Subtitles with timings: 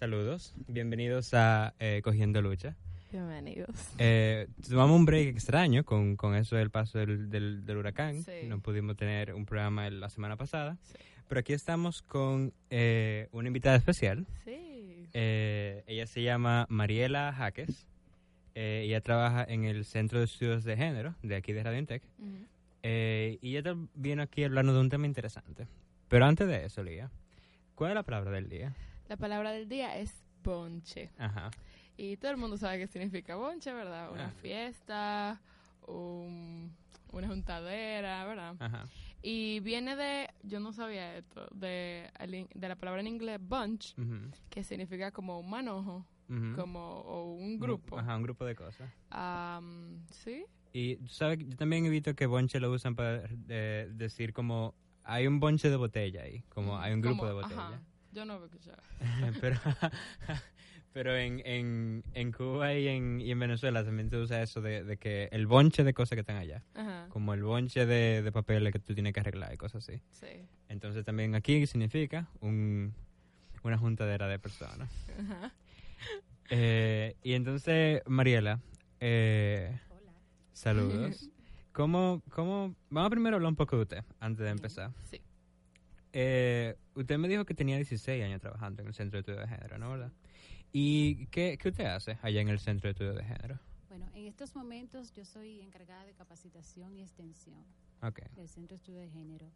[0.00, 2.74] Saludos, bienvenidos a eh, Cogiendo Lucha.
[3.12, 3.68] Bienvenidos.
[3.98, 8.22] Eh, tomamos un break extraño con, con eso del paso del, del, del huracán.
[8.22, 8.32] Sí.
[8.48, 10.78] No pudimos tener un programa la semana pasada.
[10.84, 10.94] Sí.
[11.28, 14.26] Pero aquí estamos con eh, una invitada especial.
[14.42, 15.06] Sí.
[15.12, 17.86] Eh, ella se llama Mariela Jaques.
[18.54, 22.02] Eh, ella trabaja en el Centro de Estudios de Género de aquí de Radio Intec.
[22.82, 25.66] Eh, y ella viene aquí hablando de un tema interesante.
[26.08, 27.10] Pero antes de eso, Lía,
[27.74, 28.74] ¿cuál es la palabra del día?
[29.10, 31.10] La palabra del día es bonche.
[31.18, 31.50] Ajá.
[31.96, 34.12] Y todo el mundo sabe qué significa bonche, ¿verdad?
[34.12, 35.40] Una fiesta,
[35.88, 36.70] un-
[37.10, 38.54] una juntadera, ¿verdad?
[38.60, 38.84] Ajá.
[39.20, 42.08] Y viene de, yo no sabía esto, de,
[42.54, 43.96] la palabra en inglés bunch,
[44.48, 46.06] que significa como un manojo,
[46.54, 47.98] como o un grupo.
[47.98, 48.88] Ajá, un grupo de cosas.
[49.10, 50.44] Am, ¿Sí?
[50.72, 54.76] Y sabes, que yo también he visto que bonche lo usan para eh, decir como
[55.02, 57.60] hay un bonche de botella ahí, como hay un grupo Como- de botella.
[57.70, 57.80] ajá.
[58.12, 58.78] Yo no lo he escuchado.
[59.40, 59.58] pero
[60.92, 64.82] pero en, en, en Cuba y en, y en Venezuela también se usa eso de,
[64.82, 67.06] de que el bonche de cosas que están allá, Ajá.
[67.10, 70.00] como el bonche de, de papeles que tú tienes que arreglar y cosas así.
[70.10, 70.26] Sí.
[70.68, 72.92] Entonces también aquí significa un,
[73.62, 74.90] una juntadera de personas.
[75.18, 75.52] Ajá.
[76.52, 78.58] Eh, y entonces, Mariela,
[78.98, 79.78] eh,
[80.52, 81.30] saludos.
[81.72, 84.90] ¿Cómo, cómo, vamos primero a hablar un poco de usted, antes de empezar.
[85.04, 85.20] Sí.
[86.12, 89.56] Eh, usted me dijo que tenía 16 años trabajando en el Centro de Estudios de
[89.56, 90.12] Género, ¿no verdad?
[90.72, 93.58] ¿Y qué, qué usted hace allá en el Centro de Estudios de Género?
[93.88, 97.64] Bueno, en estos momentos yo soy encargada de capacitación y extensión
[98.36, 99.46] del Centro de Estudio de Género.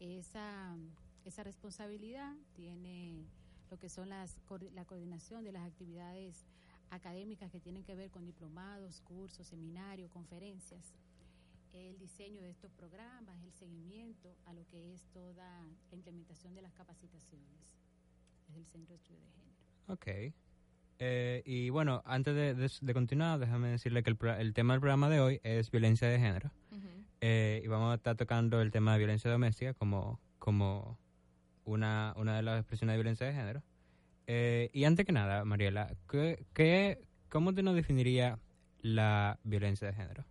[0.00, 0.76] Esa,
[1.24, 3.24] esa responsabilidad tiene
[3.70, 4.36] lo que son las,
[4.74, 6.44] la coordinación de las actividades
[6.90, 10.94] académicas que tienen que ver con diplomados, cursos, seminarios, conferencias,
[11.74, 16.62] el diseño de estos programas, el seguimiento a lo que es toda la implementación de
[16.62, 17.78] las capacitaciones
[18.46, 19.54] desde el Centro de Estudio de Género.
[19.88, 20.34] Ok.
[21.00, 24.80] Eh, y bueno, antes de, de- de continuar, déjame decirle que el, el tema del
[24.80, 26.50] programa de hoy es violencia de género.
[27.20, 30.98] Eh, y vamos a estar tocando el tema de violencia doméstica como, como
[31.64, 33.62] una, una de las expresiones de violencia de género.
[34.26, 38.38] Eh, y antes que nada, Mariela, ¿qué, qué, ¿cómo te nos definiría
[38.80, 40.24] la violencia de género?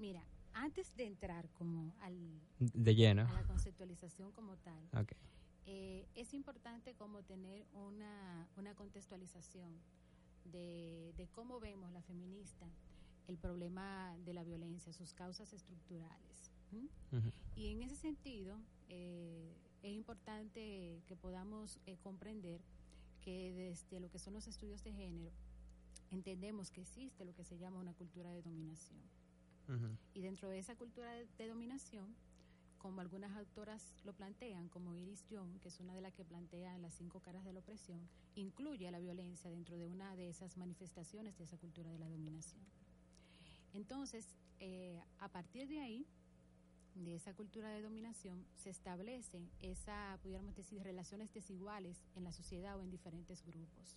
[0.00, 0.24] Mira,
[0.54, 2.16] antes de entrar como al,
[2.58, 3.28] De lleno.
[3.28, 4.82] a la conceptualización como tal,
[5.66, 9.78] eh, es importante como tener una, una contextualización
[10.44, 12.66] de, de cómo vemos la feminista
[13.30, 16.50] el problema de la violencia, sus causas estructurales.
[17.54, 22.60] Y en ese sentido, eh, es importante que podamos eh, comprender
[23.20, 25.30] que desde lo que son los estudios de género,
[26.10, 29.00] entendemos que existe lo que se llama una cultura de dominación.
[29.68, 29.96] Ujú.
[30.14, 32.14] Y dentro de esa cultura de, de dominación,
[32.78, 36.78] como algunas autoras lo plantean, como Iris Young, que es una de las que plantea
[36.78, 38.00] las cinco caras de la opresión,
[38.34, 42.08] incluye a la violencia dentro de una de esas manifestaciones de esa cultura de la
[42.08, 42.60] dominación.
[43.74, 44.26] Entonces,
[44.60, 46.06] eh, a partir de ahí,
[46.94, 52.78] de esa cultura de dominación, se establecen esa, pudiéramos decir, relaciones desiguales en la sociedad
[52.78, 53.96] o en diferentes grupos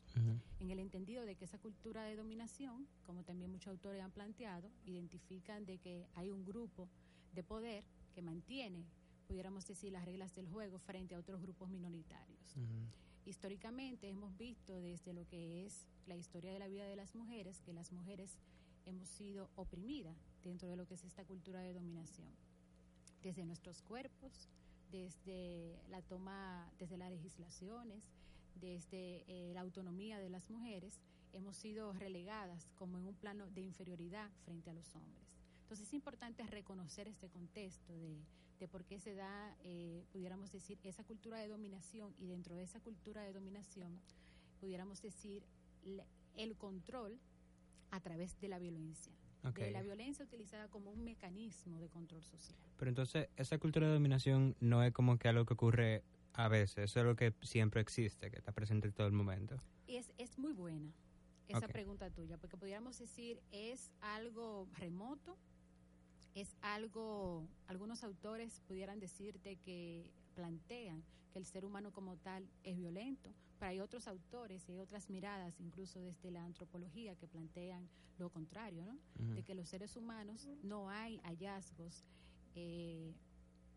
[0.59, 4.69] en el entendido de que esa cultura de dominación, como también muchos autores han planteado,
[4.85, 6.87] identifican de que hay un grupo
[7.33, 7.83] de poder
[8.13, 8.85] que mantiene,
[9.27, 12.55] pudiéramos decir, las reglas del juego frente a otros grupos minoritarios.
[13.25, 17.61] Históricamente hemos visto desde lo que es la historia de la vida de las mujeres
[17.61, 18.37] que las mujeres
[18.85, 22.27] hemos sido oprimidas dentro de lo que es esta cultura de dominación.
[23.23, 24.50] Desde nuestros cuerpos,
[24.91, 28.03] desde la toma, desde las legislaciones,
[28.55, 30.99] desde eh, la autonomía de las mujeres,
[31.31, 35.23] hemos sido relegadas como en un plano de inferioridad frente a los hombres.
[35.64, 38.23] Entonces es importante reconocer este contexto de,
[38.59, 42.64] de por qué se da, eh, pudiéramos decir, esa cultura de dominación y dentro de
[42.64, 43.99] esa cultura de dominación,
[44.59, 45.43] pudiéramos decir,
[46.35, 47.20] el control
[47.91, 49.14] a través de la violencia.
[49.43, 49.59] Ok.
[49.59, 52.57] De la violencia utilizada como un mecanismo de control social.
[52.78, 56.03] Pero entonces, esa cultura de dominación no es como que algo que ocurre
[56.34, 59.61] a veces, eso es algo que siempre existe, que está presente en todo el momento.
[59.85, 60.91] Y es, es muy buena
[61.47, 61.72] esa Ok.
[61.72, 65.37] pregunta tuya, porque podríamos decir, es algo remoto,
[66.35, 72.78] es algo, algunos autores pudieran decirte que plantean que el ser humano como tal es
[72.78, 73.31] violento,
[73.63, 77.87] pero hay otros autores y hay otras miradas, incluso desde la antropología, que plantean
[78.17, 78.99] lo contrario, ¿no?
[79.33, 82.03] De que los seres humanos no hay hallazgos
[82.55, 83.15] eh,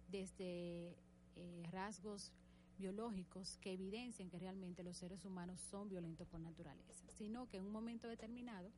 [0.08, 0.96] desde
[1.36, 2.32] eh, rasgos
[2.78, 7.64] biológicos que evidencian que realmente los seres humanos son violentos por naturaleza, sino que en
[7.66, 8.72] un momento determinado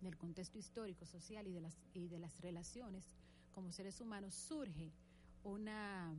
[0.00, 3.04] del contexto histórico, social y de las, y de las relaciones
[3.52, 4.90] como seres humanos surge
[5.44, 6.12] una,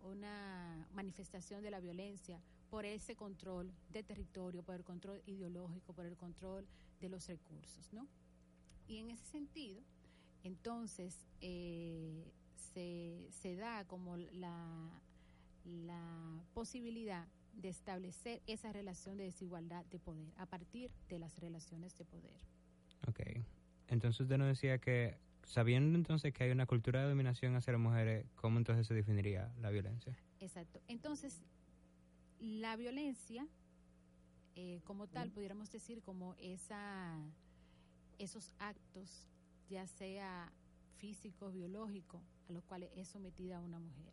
[0.00, 2.40] una manifestación de la violencia
[2.70, 6.66] por ese control de territorio, por el control ideológico, por el control
[7.00, 8.06] de los recursos, ¿no?
[8.86, 9.82] Y en ese sentido,
[10.44, 12.32] entonces, eh,
[12.72, 15.00] se, se da como la,
[15.64, 21.96] la posibilidad de establecer esa relación de desigualdad de poder a partir de las relaciones
[21.96, 22.40] de poder.
[23.08, 23.20] Ok.
[23.88, 27.80] Entonces usted nos decía que, sabiendo entonces que hay una cultura de dominación hacia las
[27.80, 30.16] mujeres, ¿cómo entonces se definiría la violencia?
[30.40, 30.80] Exacto.
[30.88, 31.42] Entonces,
[32.38, 33.46] la violencia,
[34.54, 37.16] eh, como tal, pudiéramos decir como esa,
[38.18, 39.26] esos actos,
[39.68, 40.52] ya sea
[40.96, 44.12] físico, biológico, a los cuales es sometida una mujer.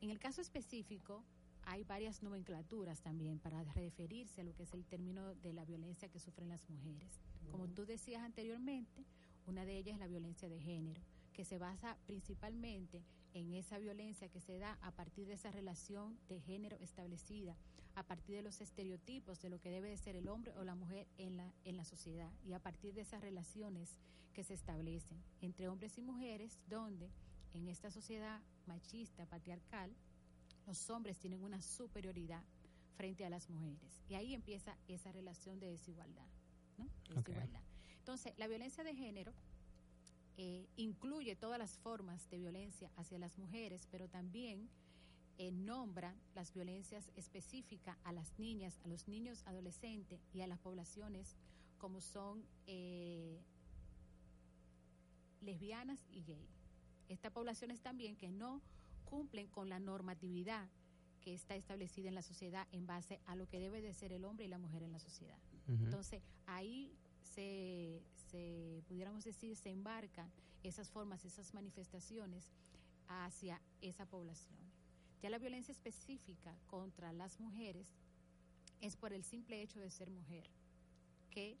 [0.00, 1.24] En el caso específico,
[1.66, 6.08] hay varias nomenclaturas también para referirse a lo que es el término de la violencia
[6.10, 7.20] que sufren las mujeres.
[7.50, 9.04] Como tú decías anteriormente,
[9.46, 13.02] una de ellas es la violencia de género, que se basa principalmente
[13.34, 17.56] en esa violencia que se da a partir de esa relación de género establecida,
[17.96, 20.74] a partir de los estereotipos de lo que debe de ser el hombre o la
[20.74, 23.98] mujer en la, en la sociedad y a partir de esas relaciones
[24.32, 27.10] que se establecen entre hombres y mujeres, donde
[27.52, 29.94] en esta sociedad machista, patriarcal,
[30.66, 32.42] los hombres tienen una superioridad
[32.96, 34.00] frente a las mujeres.
[34.08, 36.26] Y ahí empieza esa relación de desigualdad.
[37.98, 39.32] Entonces, la violencia de género
[40.36, 44.68] eh, incluye todas las formas de violencia hacia las mujeres, pero también
[45.38, 50.58] eh, nombra las violencias específicas a las niñas, a los niños adolescentes y a las
[50.58, 51.36] poblaciones
[51.78, 53.40] como son eh,
[55.40, 56.48] lesbianas y gay.
[57.08, 58.62] Estas poblaciones también que no
[59.04, 60.68] cumplen con la normatividad
[61.20, 64.24] que está establecida en la sociedad en base a lo que debe de ser el
[64.24, 65.38] hombre y la mujer en la sociedad.
[65.66, 68.02] Entonces, ahí se,
[68.34, 70.28] se, pudiéramos decir, se embarcan
[70.64, 72.50] esas formas, esas manifestaciones
[73.06, 74.58] hacia esa población.
[75.22, 77.86] Ya la violencia específica contra las mujeres
[78.80, 80.50] es por el simple hecho de ser mujer,
[81.30, 81.56] que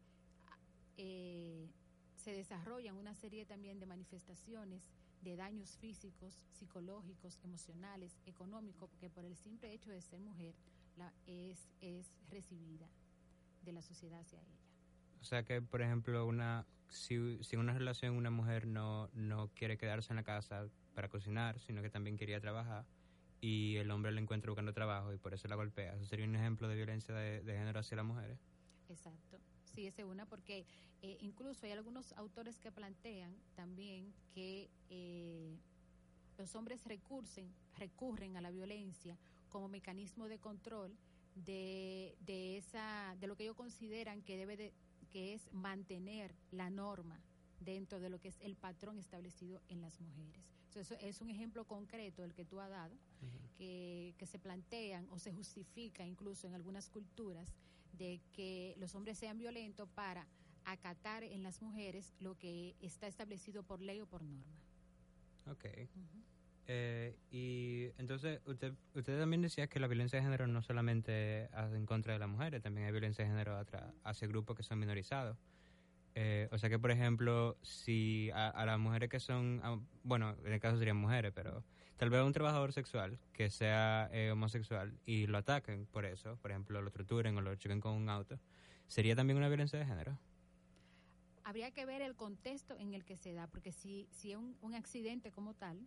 [0.96, 1.70] eh,
[2.16, 4.90] se desarrollan una serie también de manifestaciones
[5.22, 10.56] de daños físicos, psicológicos, emocionales, económicos, porque por el simple hecho de ser mujer
[10.96, 12.88] la, es, es recibida
[13.62, 14.63] de la sociedad hacia ella.
[15.24, 19.78] O sea que, por ejemplo, una si, si una relación una mujer no, no quiere
[19.78, 22.84] quedarse en la casa para cocinar, sino que también quería trabajar,
[23.40, 26.36] y el hombre la encuentra buscando trabajo y por eso la golpea, ¿eso sería un
[26.36, 28.38] ejemplo de violencia de, género hacia las mujeres?
[28.90, 29.40] Exacto.
[29.74, 30.66] Sí, es una, porque
[31.00, 35.56] eh, incluso hay algunos autores que plantean también que eh,
[36.36, 39.16] los hombres recursen, recurren a la violencia
[39.48, 40.94] como mecanismo de control
[41.34, 44.74] de, de, esa, de lo que ellos consideran que debe de,
[45.14, 47.20] que es mantener la norma
[47.60, 50.44] dentro de lo que es el patrón establecido en las mujeres.
[50.66, 52.96] Entonces, eso es un ejemplo concreto el que tú has dado,
[53.56, 57.54] que, que se plantean o se justifica incluso en algunas culturas
[57.92, 60.26] de que los hombres sean violentos para
[60.64, 64.58] acatar en las mujeres lo que está establecido por ley o por norma.
[65.46, 65.64] Ok.
[66.66, 71.76] Eh, y entonces, usted, usted también decía que la violencia de género no solamente hace
[71.76, 73.62] en contra de las mujeres, también hay violencia de género
[74.02, 75.36] hacia grupos que son minorizados.
[76.14, 79.60] Eh, o sea que, por ejemplo, si a, las mujeres que son,
[80.04, 81.64] bueno, en el caso serían mujeres, pero
[81.96, 86.52] tal vez un trabajador sexual que sea eh, homosexual y lo ataquen por eso, por
[86.52, 88.38] ejemplo, lo torturen o lo choquen con un auto,
[88.86, 90.16] ¿sería también una violencia de género?
[91.42, 94.74] Habría que ver el contexto en el que se da, porque si, si es un
[94.74, 95.86] accidente como tal,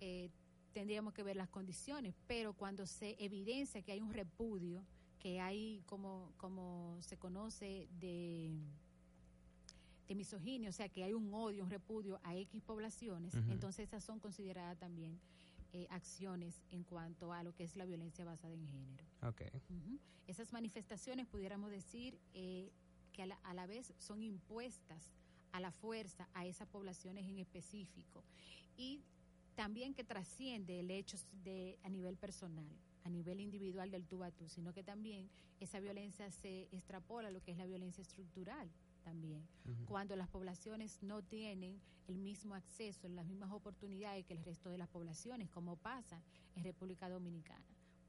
[0.00, 0.30] Eh,
[0.72, 4.84] tendríamos que ver las condiciones, pero cuando se evidencia que hay un repudio,
[5.18, 8.54] que hay como, como se conoce de,
[10.06, 14.04] de misoginia, o sea, que hay un odio, un repudio a X poblaciones, entonces esas
[14.04, 15.18] son consideradas también
[15.72, 19.04] eh, acciones en cuanto a lo que es la violencia basada en género.
[19.22, 19.42] Ok.
[19.70, 19.98] Ujú.
[20.26, 22.70] Esas manifestaciones, pudiéramos decir, eh,
[23.12, 25.12] que a la, a la vez son impuestas
[25.52, 28.22] a la fuerza a esas poblaciones en específico
[28.76, 29.00] y
[29.56, 32.70] también que trasciende el hecho de, a nivel personal,
[33.04, 35.28] a nivel individual del tú a tú, sino que también
[35.60, 38.70] esa violencia se extrapola a lo que es la violencia estructural
[39.02, 39.46] también.
[39.86, 44.78] Cuando las poblaciones no tienen el mismo acceso, las mismas oportunidades que el resto de
[44.78, 46.22] las poblaciones, como pasa
[46.54, 47.64] en República Dominicana.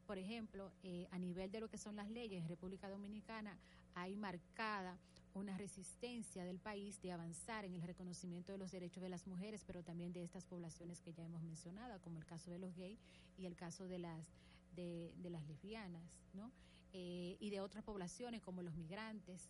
[0.05, 3.57] Por ejemplo, eh, a nivel de lo que son las leyes en República Dominicana,
[3.93, 4.97] hay marcada
[5.37, 9.63] una resistencia del país de avanzar en el reconocimiento de los derechos de las mujeres,
[9.65, 12.99] pero también de estas poblaciones que ya hemos mencionado, como el caso de los gays
[13.37, 14.27] y el caso de las
[14.75, 16.03] de, las lesbianas,
[16.33, 16.51] ¿no?
[16.93, 19.49] Eh, y de otras poblaciones como los migrantes,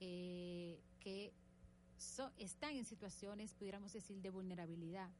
[0.00, 1.32] eh, que
[2.38, 5.10] están en situaciones, pudiéramos decir, de vulnerabilidad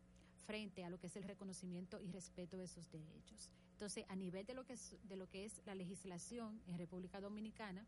[0.47, 3.50] frente a lo que es el reconocimiento y respeto de sus derechos.
[3.73, 7.21] Entonces, a nivel de lo que es, de lo que es la legislación en República
[7.21, 7.87] Dominicana,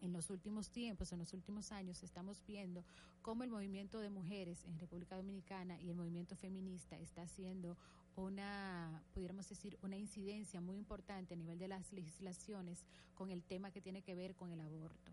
[0.00, 2.84] en los últimos tiempos, en los últimos años, estamos viendo
[3.22, 7.76] cómo el movimiento de mujeres en República Dominicana y el movimiento feminista está haciendo
[8.16, 13.70] una, pudiéramos decir, una incidencia muy importante a nivel de las legislaciones con el tema
[13.70, 15.12] que tiene que ver con el aborto.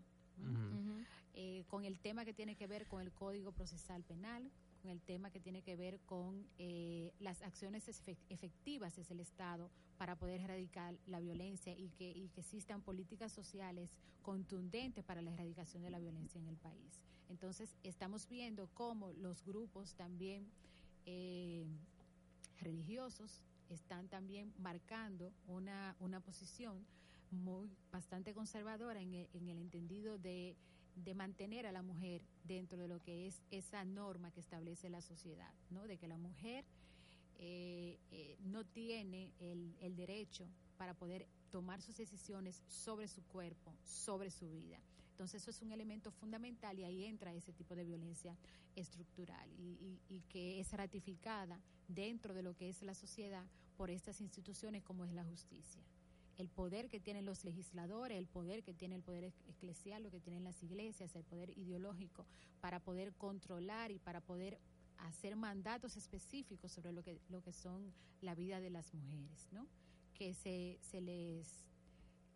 [1.34, 5.00] eh, con el tema que tiene que ver con el Código Procesal Penal, con el
[5.00, 10.16] tema que tiene que ver con eh, las acciones efe- efectivas desde el Estado para
[10.16, 13.90] poder erradicar la violencia y que, y que existan políticas sociales
[14.22, 17.00] contundentes para la erradicación de la violencia en el país.
[17.28, 20.46] Entonces, estamos viendo cómo los grupos también
[21.06, 21.66] eh,
[22.60, 26.86] religiosos están también marcando una, una posición
[27.30, 30.56] muy bastante conservadora en en el entendido de,
[31.04, 35.00] de mantener a la mujer dentro de lo que es esa norma que establece la
[35.02, 35.86] sociedad, ¿no?
[35.86, 36.64] De que la mujer
[37.38, 43.74] eh, eh, no tiene el, el derecho para poder tomar sus decisiones sobre su cuerpo,
[43.84, 44.78] sobre su vida.
[45.12, 48.36] Entonces eso es un elemento fundamental y ahí entra ese tipo de violencia
[48.76, 53.44] estructural y, y- y que es ratificada dentro de lo que es la sociedad
[53.76, 55.82] por estas instituciones como es la justicia
[56.38, 60.10] el poder que tienen los legisladores, el poder que tiene el poder ec- eclesial, lo
[60.10, 62.24] que tienen las iglesias, el poder ideológico,
[62.60, 64.58] para poder controlar y para poder
[64.98, 69.66] hacer mandatos específicos sobre lo que, lo que son la vida de las mujeres, ¿no?
[70.14, 71.66] Que se, se les,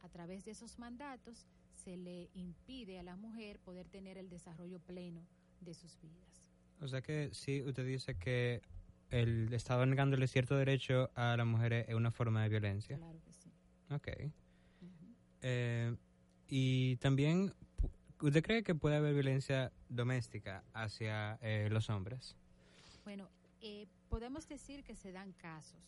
[0.01, 4.79] a través de esos mandatos, se le impide a la mujer poder tener el desarrollo
[4.81, 5.27] pleno
[5.61, 6.45] de sus vidas.
[6.81, 8.63] O sea que sí, usted dice que
[9.11, 12.97] el Estado negándole cierto derecho a las mujeres es una forma de violencia.
[12.97, 13.42] Claro que sí.
[13.95, 14.09] Ok.
[15.43, 15.97] Eh,
[16.49, 17.53] y también,
[18.21, 22.37] ¿usted cree que puede haber violencia doméstica hacia eh, los hombres?
[23.05, 23.29] Bueno,
[23.61, 25.81] eh, podemos decir que se dan casos.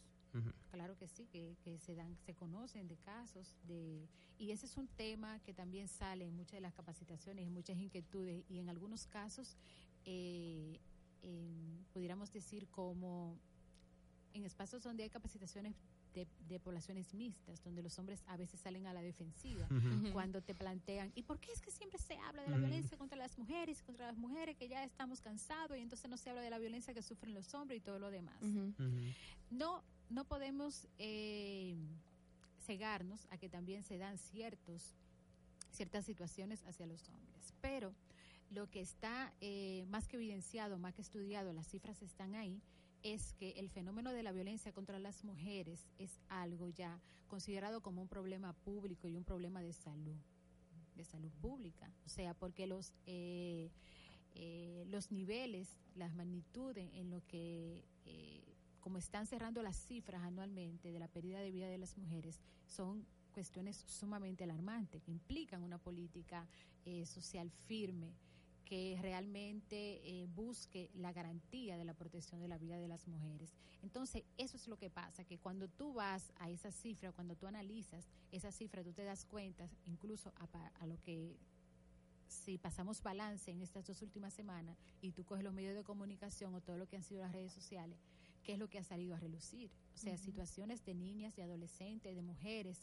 [0.73, 4.77] Claro que sí, que, que se dan, se conocen de casos de y ese es
[4.77, 8.69] un tema que también sale en muchas de las capacitaciones, en muchas inquietudes y en
[8.69, 9.57] algunos casos
[10.05, 10.81] eh,
[11.23, 13.39] en- pudiéramos decir como
[14.33, 15.77] en espacios donde hay capacitaciones
[16.15, 19.67] de, de poblaciones mixtas, donde los hombres a veces salen a la defensiva
[20.13, 23.19] cuando te plantean, ¿y por qué es que siempre se habla de la violencia contra
[23.19, 26.51] las mujeres, contra las mujeres que ya estamos cansados y entonces no se habla de
[26.51, 28.41] la violencia que sufren los hombres y todo lo demás?
[29.51, 31.77] No, no podemos eh,
[32.65, 34.95] cegarnos a que también se dan ciertos,
[35.71, 37.53] ciertas situaciones hacia los hombres.
[37.61, 37.93] Pero
[38.51, 42.61] lo que está eh, más que evidenciado, más que estudiado, las cifras están ahí,
[43.05, 48.01] es que el fenómeno de la violencia contra las mujeres es algo ya considerado como
[48.01, 50.17] un problema público y un problema de salud,
[50.97, 51.93] de salud pública.
[52.07, 53.71] O sea, porque los, eh,
[54.35, 60.91] eh, los niveles, las magnitudes en lo que, eh, como están cerrando las cifras anualmente
[60.91, 65.79] de la pérdida de vida de las mujeres, son cuestiones sumamente alarmantes, que implican una
[65.79, 66.49] política
[67.05, 68.13] social firme
[68.65, 73.53] que realmente eh, busque la garantía de la protección de la vida de las mujeres.
[73.83, 77.47] Entonces, eso es lo que pasa, que cuando tú vas a esa cifra, cuando tú
[77.47, 81.37] analizas esa cifra, tú te das cuenta, incluso a, lo que
[82.27, 86.55] si pasamos balance en estas dos últimas semanas y tú coges los medios de comunicación
[86.55, 87.99] o todo lo que han sido las redes sociales,
[88.43, 89.71] ¿qué es lo que ha salido a relucir?
[89.95, 92.81] O sea, situaciones de niñas, de adolescentes, de mujeres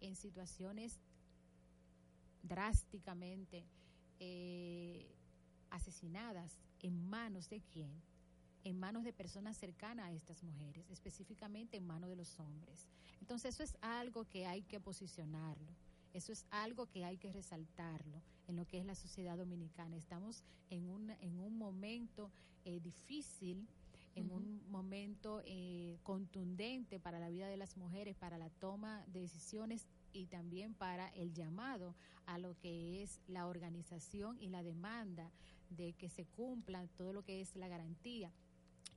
[0.00, 0.98] en situaciones
[2.42, 3.64] drásticamente
[4.18, 5.06] eh,
[5.70, 8.02] asesinadas en manos de quién?
[8.64, 12.86] En manos de personas cercanas a estas mujeres, específicamente en manos de los hombres.
[13.20, 15.72] Entonces eso es algo que hay que posicionarlo,
[16.12, 19.96] eso es algo que hay que resaltarlo en lo que es la sociedad dominicana.
[19.96, 22.30] Estamos en un, en un momento
[22.64, 23.68] eh, difícil,
[24.14, 29.20] en un momento eh, contundente para la vida de las mujeres, para la toma de
[29.20, 31.94] decisiones y también para el llamado
[32.26, 35.30] a lo que es la organización y la demanda
[35.70, 38.32] de que se cumpla todo lo que es la garantía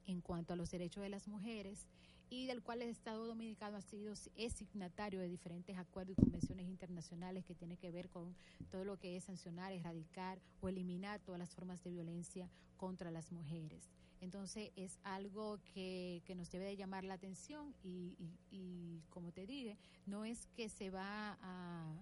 [0.05, 1.87] en cuanto a los derechos de las mujeres
[2.29, 6.67] y del cual el Estado Dominicano ha sido es signatario de diferentes acuerdos y convenciones
[6.67, 8.35] internacionales que tiene que ver con
[8.71, 13.31] todo lo que es sancionar, erradicar o eliminar todas las formas de violencia contra las
[13.31, 13.91] mujeres.
[14.19, 19.31] Entonces es algo que, que nos debe de llamar la atención y, y, y como
[19.31, 21.93] te dije, no es que se va a,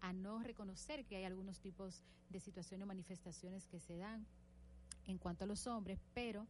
[0.00, 4.26] a no reconocer que hay algunos tipos de situaciones o manifestaciones que se dan
[5.06, 6.46] en cuanto a los hombres, pero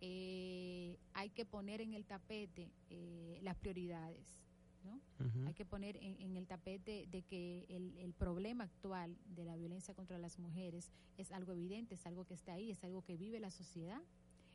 [0.00, 4.40] eh, hay que poner en el tapete eh, las prioridades.
[4.84, 5.00] ¿no?
[5.46, 9.56] Hay que poner en, en el tapete de que el, el problema actual de la
[9.56, 13.16] violencia contra las mujeres es algo evidente, es algo que está ahí, es algo que
[13.16, 14.02] vive la sociedad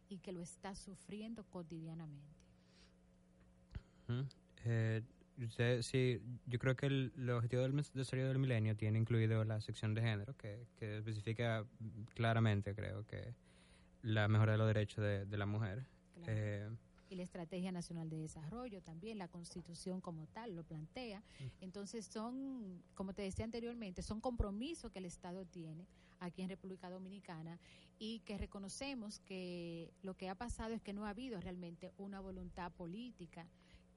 [0.07, 2.35] y que lo está sufriendo cotidianamente.
[4.65, 5.01] Eh,
[5.45, 9.61] usted, sí, yo creo que el, el objetivo del desarrollo del milenio tiene incluido la
[9.61, 13.33] sección de género, que, que especifica mm, claramente, creo que,
[14.01, 15.85] la mejora de los derechos de, de la mujer.
[16.15, 16.33] Claro.
[16.33, 16.69] Eh,
[17.09, 21.23] y la Estrategia Nacional de Desarrollo también, la Constitución como tal lo plantea.
[21.59, 25.87] Entonces son, como te decía anteriormente, son compromisos que el Estado tiene
[26.19, 27.59] aquí en República Dominicana
[27.97, 32.19] y que reconocemos que lo que ha pasado es que no ha habido realmente una
[32.19, 33.47] voluntad política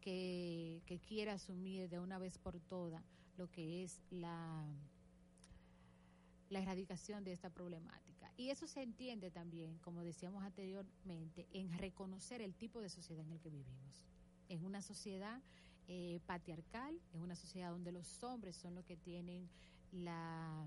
[0.03, 3.03] que, que quiera asumir de una vez por todas
[3.39, 4.67] lo que es la
[6.53, 8.31] la erradicación de esta problemática.
[8.37, 13.33] Y eso se entiende también, como decíamos anteriormente, en reconocer el tipo de sociedad en
[13.33, 14.05] el que vivimos.
[14.49, 15.41] Es una sociedad
[15.89, 19.49] eh, patriarcal, es una sociedad donde los hombres son los que tienen
[19.93, 20.67] la,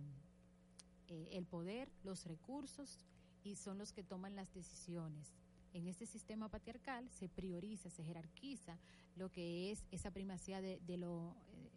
[1.08, 3.06] eh, el poder, los recursos
[3.44, 5.32] y son los que toman las decisiones.
[5.76, 8.80] En este sistema patriarcal se prioriza, se jerarquiza
[9.18, 11.70] lo que es esa primacía de, lo, eh,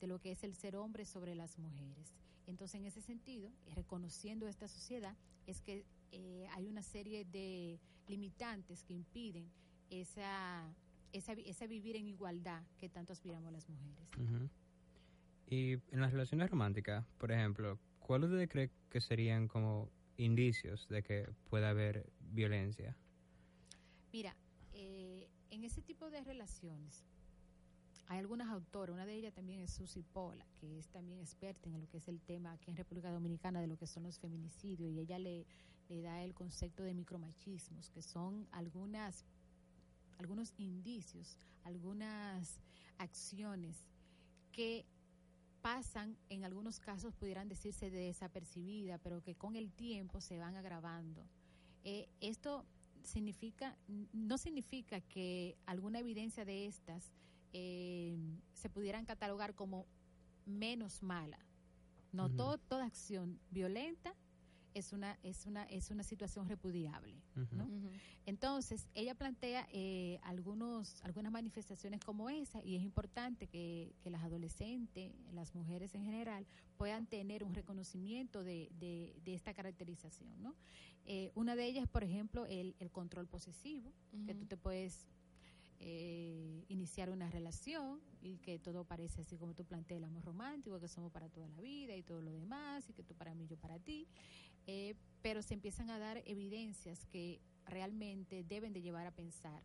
[0.00, 2.14] de lo que es el ser hombre sobre las mujeres.
[2.46, 5.14] Entonces, en ese sentido, reconociendo esta sociedad,
[5.46, 9.50] es que eh, hay una serie de limitantes que impiden
[9.90, 10.66] esa,
[11.12, 14.08] esa, esa vivir en igualdad que tanto aspiramos las mujeres.
[15.50, 21.02] Y en las relaciones románticas, por ejemplo, ¿cuáles usted cree que serían como indicios de
[21.02, 22.96] que pueda haber violencia?
[24.14, 24.36] Mira,
[24.74, 27.02] eh, en ese tipo de relaciones
[28.06, 31.80] hay algunas autoras, una de ellas también es Susi Pola, que es también experta en
[31.80, 34.92] lo que es el tema aquí en República Dominicana de lo que son los feminicidios,
[34.92, 35.44] y ella le,
[35.88, 39.24] le da el concepto de micromachismos, que son algunas
[40.18, 42.60] algunos indicios, algunas
[42.98, 43.84] acciones
[44.52, 44.86] que
[45.60, 50.54] pasan, en algunos casos pudieran decirse de desapercibida, pero que con el tiempo se van
[50.54, 51.26] agravando.
[51.82, 52.64] Eh, esto
[53.04, 53.76] significa,
[54.12, 57.12] no significa que alguna evidencia de estas
[57.52, 58.16] eh,
[58.52, 59.86] se pudieran catalogar como
[60.46, 61.38] menos mala.
[62.12, 64.14] No, todo, toda acción violenta
[64.74, 67.14] es una, es una, es una situación repudiable.
[67.52, 67.68] ¿no?
[68.26, 74.22] Entonces, ella plantea eh, algunos, algunas manifestaciones como esa y es importante que, que las
[74.22, 80.42] adolescentes, las mujeres en general, puedan tener un reconocimiento de, de, de esta caracterización.
[80.42, 80.54] ¿no?
[81.06, 83.92] Eh, una de ellas, por ejemplo, el, el control posesivo,
[84.26, 85.06] que tú te puedes
[85.80, 90.80] eh, iniciar una relación y que todo parece así como tú planteas el amor romántico,
[90.80, 93.46] que somos para toda la vida y todo lo demás, y que tú para mí,
[93.46, 94.06] yo para ti,
[94.66, 99.62] eh, pero se empiezan a dar evidencias que realmente deben de llevar a pensar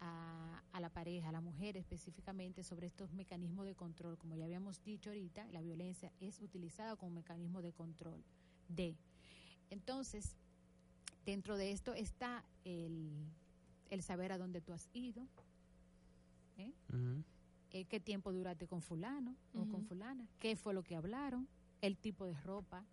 [0.00, 4.18] a, a la pareja, a la mujer específicamente, sobre estos mecanismos de control.
[4.18, 8.24] Como ya habíamos dicho ahorita, la violencia es utilizada como mecanismo de control
[8.68, 8.96] de.
[9.70, 10.36] Entonces,
[11.24, 13.26] dentro de esto está el,
[13.90, 15.26] el saber a dónde tú has ido,
[16.58, 16.72] ¿eh?
[17.70, 21.48] Eh, qué tiempo duraste con fulano o con fulana, qué fue lo que hablaron,
[21.80, 22.84] el tipo de ropa,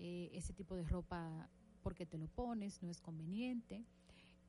[0.00, 1.50] eh, ese tipo de ropa
[1.82, 3.84] porque te lo pones, no es conveniente,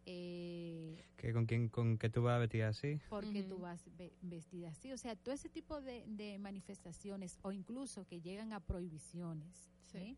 [0.05, 3.63] eh, que con quién con que tú vas vestida así porque tú Ujú.
[3.63, 8.21] vas ve- vestida así, o sea, todo ese tipo de, de manifestaciones o incluso que
[8.21, 10.17] llegan a prohibiciones, Sí.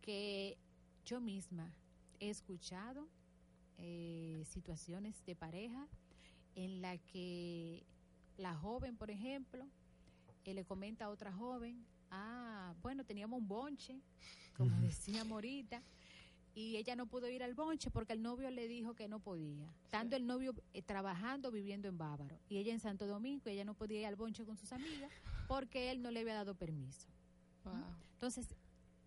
[0.00, 0.56] que
[1.04, 1.72] yo misma
[2.20, 3.08] he escuchado
[3.78, 5.88] eh, situaciones de pareja
[6.54, 7.84] en la que
[8.36, 9.66] la joven, por ejemplo,
[10.44, 13.98] eh, le comenta a otra joven, ah, bueno, teníamos un bonche,
[14.56, 15.82] como decía Morita,
[16.54, 19.66] y ella no pudo ir al bonche porque el novio le dijo que no podía.
[19.84, 23.74] Estando el novio eh, trabajando, viviendo en Bávaro, y ella en Santo Domingo, ella no
[23.74, 25.10] podía ir al bonche con sus amigas
[25.48, 27.08] porque él no le había dado permiso.
[27.64, 27.74] Wow.
[28.14, 28.54] Entonces,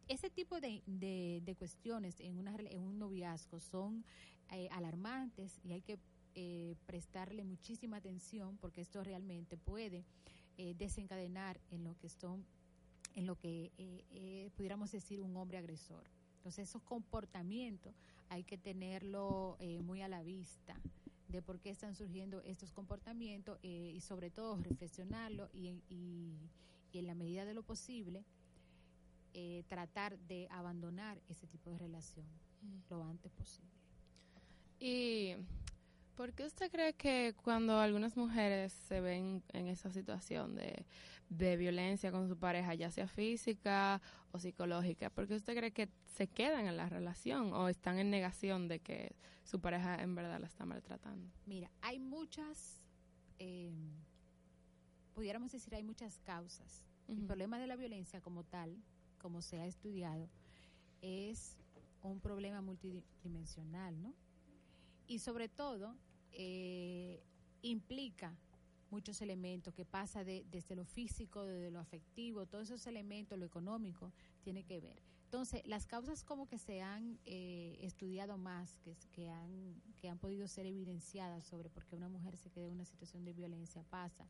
[0.07, 4.03] ese tipo de, de- de cuestiones en, una, en un noviazgo son
[4.51, 5.97] eh, alarmantes y hay que
[6.35, 10.03] eh, prestarle muchísima atención porque esto realmente puede
[10.57, 12.45] eh, desencadenar en lo que son,
[13.15, 16.04] en lo que eh, eh, pudiéramos decir un hombre agresor.
[16.38, 17.95] Entonces, esos comportamientos
[18.30, 20.75] hay que tenerlo eh, muy a la vista
[21.28, 26.38] de por qué están surgiendo estos comportamientos eh, y sobre todo reflexionarlo y, y,
[26.91, 28.23] y, en la medida de lo posible
[29.34, 32.25] eh, tratar de abandonar ese tipo de relación
[32.62, 32.78] mm.
[32.89, 33.71] lo antes posible.
[34.80, 35.36] Y
[36.15, 40.86] ¿Por qué usted cree que cuando algunas mujeres se ven en esa situación de,
[41.30, 44.01] de, violencia con su pareja, ya sea física
[44.32, 48.10] o psicológica, ¿por qué usted cree que se quedan en la relación o están en
[48.10, 51.30] negación de que su pareja en verdad la está maltratando?
[51.45, 52.82] Mira, hay muchas,
[53.39, 53.73] eh,
[55.13, 56.86] pudiéramos decir, hay muchas causas.
[57.10, 58.78] El problema de la violencia como tal,
[59.19, 60.30] como se ha estudiado,
[61.01, 61.58] es
[62.01, 64.13] un problema multidimensional, ¿no?
[65.07, 65.95] Y sobre todo
[66.31, 67.23] eh,
[67.61, 68.37] implica
[68.91, 73.45] muchos elementos que pasa de, desde lo físico, desde lo afectivo, todos esos elementos, lo
[73.45, 74.11] económico,
[74.43, 75.01] tiene que ver.
[75.25, 80.17] Entonces, las causas como que se han eh, estudiado más, que, que, han, que han
[80.17, 83.83] podido ser evidenciadas sobre por qué una mujer se queda en una situación de violencia
[83.89, 84.25] pasa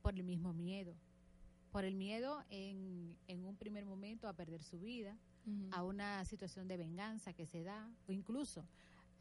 [0.00, 0.96] por el mismo miedo,
[1.70, 5.16] por el miedo en, en un primer momento a perder su vida,
[5.70, 8.64] a una situación de venganza que se da, o incluso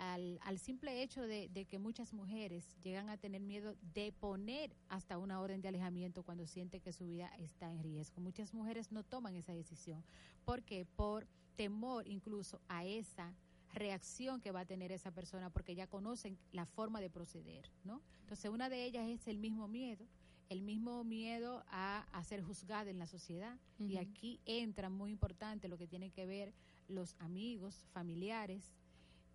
[0.02, 5.20] al, al simple hecho de, que muchas mujeres llegan a tener miedo de poner hasta
[5.20, 8.20] una orden de alejamiento cuando siente que su vida está en riesgo.
[8.20, 10.04] Muchas mujeres no toman esa decisión.
[10.44, 13.36] porque Por temor incluso a esa
[13.76, 18.02] reacción que va a tener esa persona porque ya conocen la forma de proceder, ¿no?
[18.22, 20.08] Entonces una de ellas es el mismo miedo,
[20.50, 25.78] el mismo miedo a, ser juzgada en la sociedad y aquí entra muy importante lo
[25.78, 26.54] que tiene que ver
[26.88, 28.74] los amigos, familiares,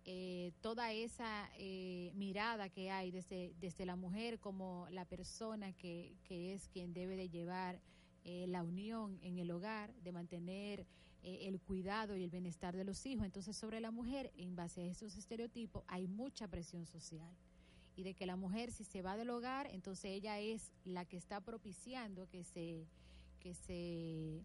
[0.09, 6.15] eh, toda esa eh, mirada que hay desde, desde la mujer como la persona que,
[6.23, 7.81] que es quien debe de llevar
[8.23, 10.85] eh, la unión en el hogar, de mantener
[11.23, 13.25] el cuidado y el bienestar de los hijos.
[13.25, 17.35] Entonces, sobre la mujer, en base a estos estereotipos, hay mucha presión social.
[17.97, 21.17] Y de que la mujer, si se va del hogar, entonces ella es la que
[21.17, 22.87] está propiciando que se,
[23.41, 24.41] que se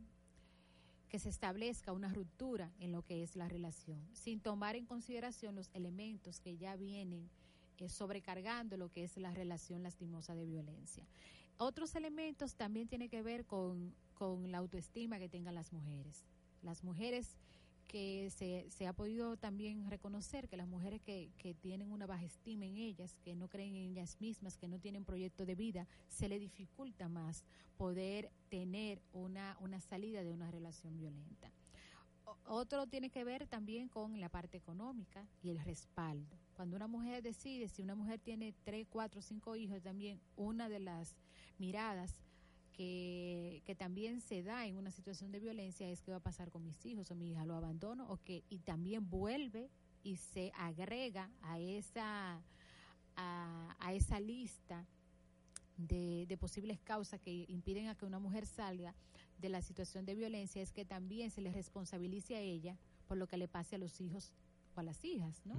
[1.12, 5.54] que se establezca una ruptura en lo que es la relación, sin tomar en consideración
[5.54, 7.28] los elementos que ya vienen
[7.76, 11.04] eh, sobrecargando lo que es la relación lastimosa de violencia.
[11.58, 16.24] Otros elementos también tienen que ver con, con la autoestima que tengan las mujeres.
[16.62, 17.36] Las mujeres
[17.92, 22.24] que se, se, ha podido también reconocer que las mujeres que, que, tienen una baja
[22.24, 25.86] estima en ellas, que no creen en ellas mismas, que no tienen proyecto de vida,
[26.08, 27.44] se le dificulta más
[27.76, 31.52] poder tener una, una salida de una relación violenta.
[32.46, 36.38] otro tiene que ver también con la parte económica y el respaldo.
[36.54, 40.80] Cuando una mujer decide, si una mujer tiene tres, cuatro, cinco hijos, también una de
[40.80, 41.14] las
[41.58, 42.22] miradas
[42.72, 46.50] que, que, también se da en una situación de violencia es qué va a pasar
[46.50, 49.70] con mis hijos o mi hija lo abandono o que y también vuelve
[50.02, 52.42] y se agrega a esa
[53.16, 54.86] a, a esa lista
[55.76, 58.94] de, de, posibles causas que impiden a que una mujer salga
[59.38, 63.26] de la situación de violencia es que también se le responsabilice a ella por lo
[63.26, 64.32] que le pase a los hijos
[64.74, 65.56] o a las hijas, ¿no?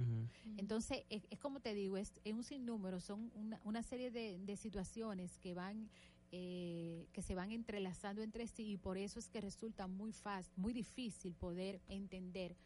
[0.56, 4.38] Entonces, es, es, como te digo, es, es un sinnúmero, son una, una serie de,
[4.40, 5.88] de situaciones que van
[6.36, 10.52] eh, que se van entrelazando entre sí y por eso es que resulta muy fácil,
[10.56, 12.56] muy difícil poder entender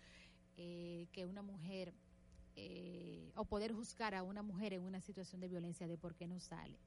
[0.57, 1.93] eh, que una mujer
[2.57, 6.27] eh, o poder juzgar a una mujer en una situación de violencia de por qué
[6.27, 6.79] no sale.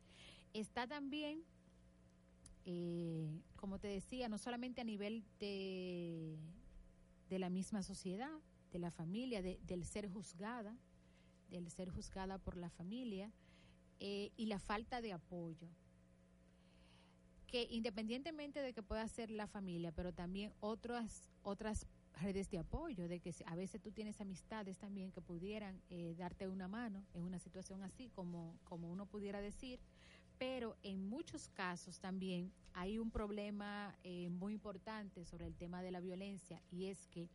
[0.54, 1.44] Está también,
[3.58, 6.36] como te decía, no solamente a nivel de,
[7.30, 8.40] de la misma sociedad,
[8.72, 10.76] de la familia, del ser juzgada,
[11.48, 13.32] del ser juzgada por la familia
[14.00, 15.70] y la falta de apoyo
[17.52, 21.86] que independientemente de que pueda ser la familia, pero también otras otras
[22.22, 26.48] redes de apoyo, de que a veces tú tienes amistades también que pudieran eh, darte
[26.48, 29.80] una mano en una situación así, como, como uno pudiera decir,
[30.38, 35.92] pero en muchos casos también hay un problema eh, muy importante sobre el tema de
[35.92, 37.30] la violencia y es que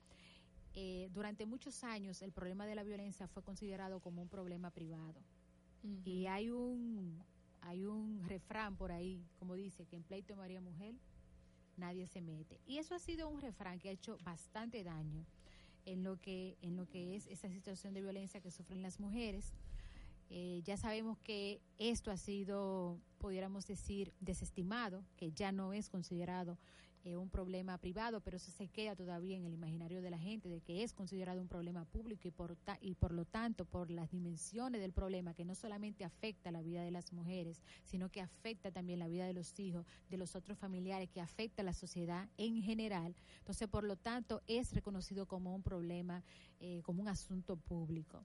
[0.75, 5.21] eh, durante muchos años el problema de la violencia fue considerado como un problema privado.
[6.05, 7.23] Y hay un,
[7.67, 10.95] hay un refrán por ahí, como dice, que en pleito María Mujer
[11.77, 12.61] nadie se mete.
[12.67, 15.27] Y eso ha sido un refrán que ha hecho bastante daño
[15.85, 19.53] en lo que, en lo que es esa situación de violencia que sufren las mujeres.
[20.31, 26.59] Eh, ya sabemos que esto ha sido, pudiéramos decir, desestimado, que ya no es considerado
[27.07, 30.49] eh, un problema privado, pero eso se queda todavía en el imaginario de la gente,
[30.49, 34.11] de que es considerado un problema público y por, y por lo tanto, por las
[34.11, 38.73] dimensiones del problema, que no solamente afecta la vida de las mujeres, sino que afecta
[38.73, 42.29] también la vida de los hijos, de los otros familiares, que afecta a la sociedad
[42.39, 43.15] en general.
[43.39, 46.25] Entonces, por lo tanto, es reconocido como un problema,
[46.59, 48.25] eh, como un asunto público.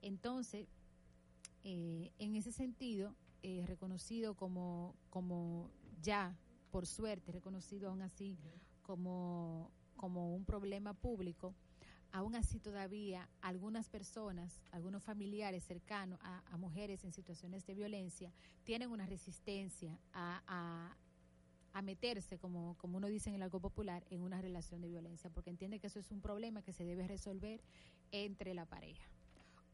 [0.00, 0.68] Entonces,
[1.64, 6.36] eh, en ese sentido, eh, reconocido como, como ya,
[6.72, 8.36] por suerte, reconocido aún así
[8.82, 11.54] como, como un problema público,
[12.12, 18.32] aún así todavía algunas personas, algunos familiares cercanos a, mujeres en situaciones de violencia,
[18.64, 20.96] tienen una resistencia a,
[21.74, 25.28] a, meterse, como, como uno dice en el algo popular, en una relación de violencia,
[25.30, 27.60] porque entiende que eso es un problema que se debe resolver
[28.12, 29.10] entre la pareja.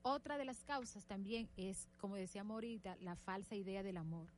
[0.03, 4.31] Otra de las causas también es, como decíamos ahorita, la falsa idea del amor,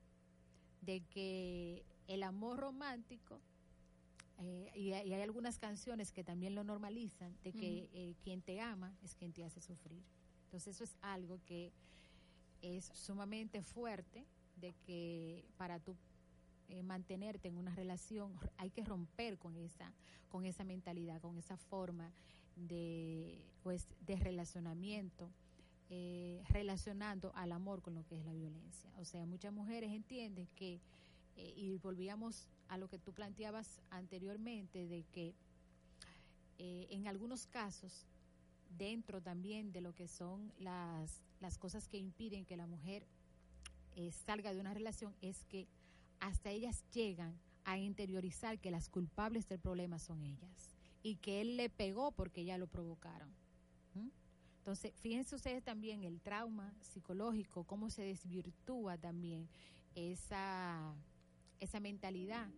[0.81, 3.41] de que el amor romántico,
[4.39, 7.89] eh, y, hay, y, hay algunas canciones que también lo normalizan, de que uh -huh.
[7.93, 10.03] eh, quien te ama es quien te hace sufrir.
[10.45, 11.73] Entonces eso es algo que
[12.63, 15.97] es sumamente fuerte, de que para tú
[16.69, 19.93] eh, mantenerte en una relación hay que romper con esa,
[20.29, 22.13] con esa mentalidad, con esa forma
[22.57, 25.31] de, pues, de relacionamiento
[25.89, 28.93] eh, relacionando al amor con lo que es la violencia.
[28.99, 30.81] O sea, muchas mujeres entienden que,
[31.41, 35.35] eh, y volvíamos a lo que tú planteabas anteriormente, de que
[36.59, 38.07] eh, en algunos casos,
[38.77, 43.07] dentro también de lo que son las, las cosas que impiden que la mujer
[43.97, 45.67] eh, salga de una relación, es que
[46.21, 51.57] hasta ellas llegan a interiorizar que las culpables del problema son ellas y que él
[51.57, 53.31] le pegó porque ya lo provocaron.
[54.59, 59.49] Entonces, fíjense ustedes también el trauma psicológico, cómo se desvirtúa también
[59.95, 60.95] esa,
[61.61, 62.49] esa mentalidad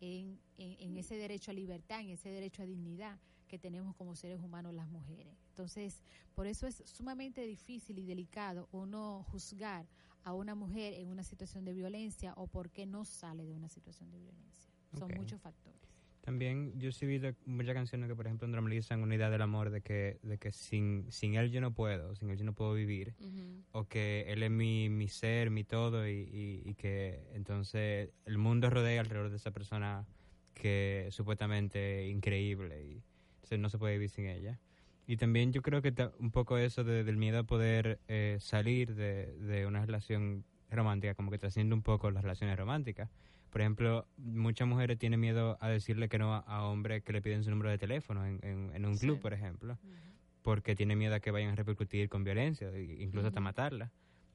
[0.00, 4.16] en, en, en, ese derecho a libertad, en ese derecho a dignidad que tenemos como
[4.16, 5.36] seres humanos las mujeres.
[5.48, 6.02] Entonces,
[6.34, 9.86] por eso es sumamente difícil y delicado uno juzgar
[10.24, 13.68] a una mujer en una situación de violencia o por qué no sale de una
[13.68, 14.72] situación de violencia.
[14.92, 15.18] Son okay.
[15.18, 15.81] muchos factores.
[16.22, 19.70] También yo sí he visto muchas canciones que, por ejemplo, normalizan una idea del amor
[19.70, 22.74] de que, de que sin, sin él yo no puedo, sin él yo no puedo
[22.74, 23.62] vivir, uh -huh.
[23.72, 28.38] o que él es mi, mi ser, mi todo, y, y, y, que entonces el
[28.38, 30.06] mundo rodea alrededor de esa persona
[30.54, 33.02] que es supuestamente increíble y
[33.36, 34.60] entonces no se puede vivir sin ella.
[35.08, 38.94] Y también yo creo que un poco eso de, del miedo a poder eh, salir
[38.94, 43.10] de, de una relación romántica, como que trasciende un poco las relaciones románticas.
[43.52, 47.20] Por ejemplo, muchas mujeres tienen miedo a decirle que no a, a hombres que le
[47.20, 49.22] piden su número de teléfono en, en, en un club, sí.
[49.22, 49.98] por ejemplo, uh -huh.
[50.40, 53.28] porque tienen miedo a que vayan a repercutir con violencia, incluso uh -huh.
[53.28, 53.90] hasta matarla,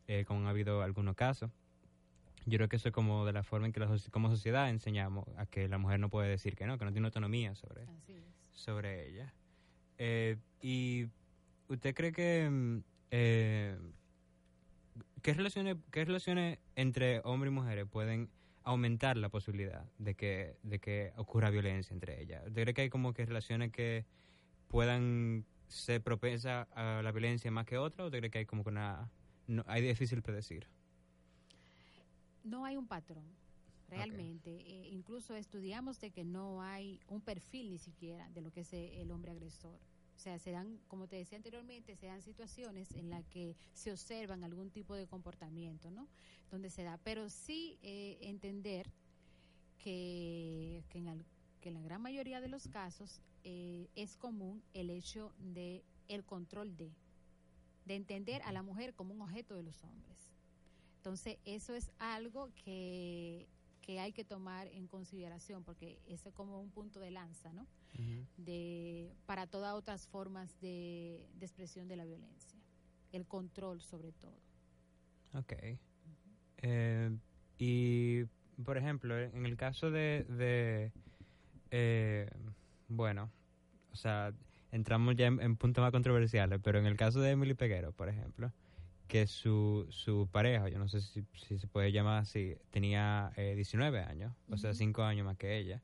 [0.08, 1.49] eh, como ha habido algunos casos.
[2.45, 5.25] Yo creo que eso es como de la forma en que la, como sociedad enseñamos
[5.36, 7.88] a que la mujer no puede decir que no, que no tiene autonomía sobre,
[8.53, 9.34] sobre ella.
[9.97, 11.08] Eh, ¿Y
[11.69, 12.82] usted cree que...
[13.10, 13.75] Eh,
[15.23, 18.30] ¿qué, relaciones, ¿Qué relaciones entre hombres y mujeres pueden
[18.67, 22.45] aumentar la posibilidad de que, de que ocurra violencia entre ellas?
[22.45, 24.06] ¿Usted cree que hay como que relaciones que
[24.67, 28.03] puedan ser propensas a la violencia más que otras?
[28.03, 29.10] ¿O usted cree que hay como que una...
[29.47, 30.67] No, hay difícil predecir?
[32.43, 33.25] No hay un patrón
[33.88, 34.56] realmente.
[34.56, 34.73] Okay.
[34.73, 38.73] Eh, incluso estudiamos de que no hay un perfil ni siquiera de lo que es
[38.73, 39.80] el hombre agresor.
[40.17, 43.91] O sea, se dan, como te decía anteriormente, se dan situaciones en las que se
[43.91, 46.08] observan algún tipo de comportamiento, ¿no?
[46.49, 48.91] Donde se da, pero sí eh, entender
[49.77, 51.23] que, que, en
[51.62, 56.25] que, en la gran mayoría de los casos eh, es común el hecho de el
[56.25, 56.91] control de,
[57.86, 60.32] de entender a la mujer como un objeto de los hombres.
[60.97, 63.47] Entonces, eso es algo que
[63.88, 67.65] que hay que tomar en consideración porque ese es como un punto de lanza, ¿no?
[67.93, 68.26] Uh -huh.
[68.38, 72.60] De para todas otras formas de, de, expresión de la violencia,
[73.12, 74.39] el control sobre todo.
[75.34, 75.54] Ok.
[75.54, 75.78] Uh -huh.
[76.63, 77.17] eh,
[77.58, 78.26] y
[78.63, 80.91] por ejemplo, en el caso de, de
[81.71, 82.30] eh,
[82.88, 83.32] bueno,
[83.91, 84.34] o sea,
[84.71, 88.10] entramos ya en, en, puntos más controversiales, pero en el caso de Emily Peguero, por
[88.10, 88.52] ejemplo,
[89.08, 93.54] que su, su pareja, yo no sé si, si se puede llamar así, tenía eh,
[93.56, 94.56] 19 años, uh -huh.
[94.56, 95.82] o sea, 5 años más que ella.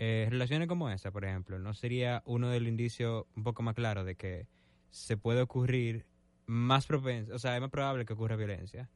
[0.00, 3.74] Eh, relaciones como esa, por ejemplo, ¿no sería uno de los indicios un poco más
[3.74, 4.48] claros de que
[4.90, 6.06] se puede ocurrir
[6.46, 8.90] más propenso, o sea, es más probable que ocurra violencia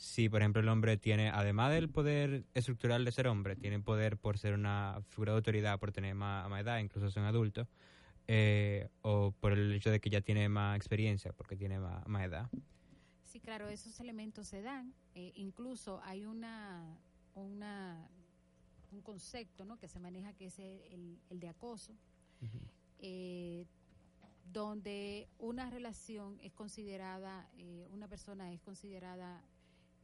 [0.00, 4.16] si, por ejemplo, el hombre tiene, además del poder estructural de ser hombre, tiene poder
[4.16, 7.68] por ser una figura de autoridad, por tener más, edad, incluso son adultos,
[8.26, 12.24] eh, o por el hecho de que ya tiene más experiencia, porque tiene más, más
[12.24, 12.48] edad.
[13.24, 14.94] Sí, claro, esos elementos se dan.
[15.14, 16.98] Eh, incluso hay una,
[17.34, 18.08] una
[18.92, 19.78] un concepto ¿no?
[19.78, 22.68] que se maneja que es el, el de acoso, uh -huh.
[22.98, 23.66] eh,
[24.52, 29.44] donde una relación es considerada, eh, una persona es considerada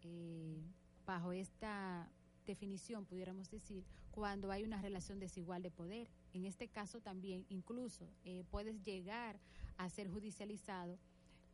[0.02, 0.62] eh,
[1.04, 2.08] bajo esta
[2.46, 6.08] definición, pudiéramos decir, cuando hay una relación desigual de poder.
[6.32, 8.08] En este caso también, incluso,
[8.50, 9.38] puedes llegar
[9.76, 10.98] a ser judicializado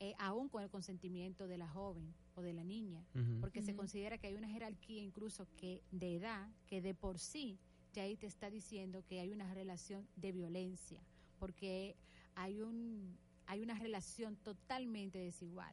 [0.05, 3.07] eh, aún con el consentimiento de la joven o de la niña,
[3.41, 7.57] porque se considera que hay una jerarquía incluso que de edad que de por sí
[7.93, 11.01] ya ahí te está diciendo que hay una relación de violencia,
[11.39, 11.95] porque
[12.35, 15.73] hay un hay una relación totalmente desigual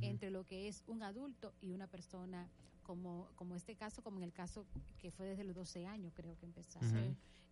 [0.00, 2.50] entre lo que es un adulto y una persona
[2.82, 4.66] como como este caso, como en el caso
[4.98, 6.46] que fue desde los 12 años, creo que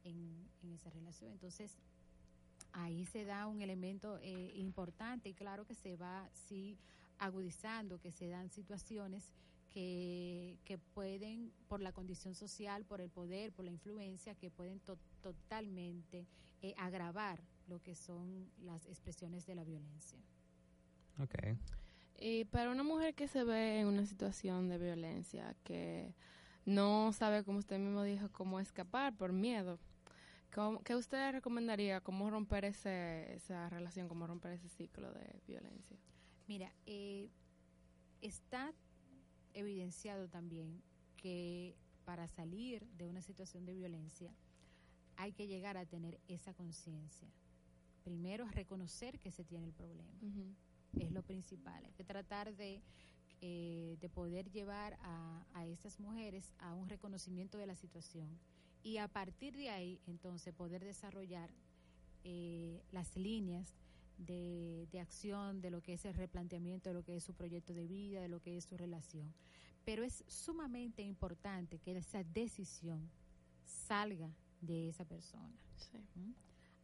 [0.02, 1.30] en, en esa relación.
[1.30, 1.78] Entonces,
[2.84, 6.76] ahí se da un elemento eh, importante y claro que se va sí
[7.18, 9.32] agudizando, que se dan situaciones
[9.70, 14.80] que, que pueden, por la condición social, por el poder, por la influencia, que pueden
[14.80, 16.26] to- totalmente
[16.62, 20.18] eh, agravar lo que son las expresiones de la violencia.
[21.18, 21.34] Ok.
[22.18, 26.14] Y para una mujer que se ve en una situación de violencia, que
[26.64, 29.95] no sabe, como usted mismo dijo, cómo escapar por miedo, ¿cómo-
[30.84, 32.00] ¿qué usted recomendaría?
[32.00, 35.96] ¿Cómo romper ese, esa relación, cómo romper ese ciclo de violencia?
[36.46, 37.30] Mira, eh,
[38.20, 38.72] está
[39.52, 40.82] evidenciado también
[41.16, 44.32] que para salir de una situación de violencia
[45.16, 47.28] hay que llegar a tener esa conciencia.
[48.04, 50.12] Primero, reconocer que se tiene el problema.
[51.00, 51.84] Es lo principal.
[51.84, 52.80] Hay que tratar de,
[53.40, 58.38] eh, de poder llevar a, a estas mujeres a un reconocimiento de la situación
[58.86, 61.50] y a partir de ahí entonces poder desarrollar
[62.22, 63.74] eh, las líneas
[64.16, 67.74] de, de acción de lo que es el replanteamiento de lo que es su proyecto
[67.74, 69.34] de vida, de lo que es su relación.
[69.84, 73.10] Pero es sumamente importante que esa decisión
[73.64, 75.58] salga de esa persona.
[75.74, 75.98] Sí.
[76.14, 76.30] ¿Mm?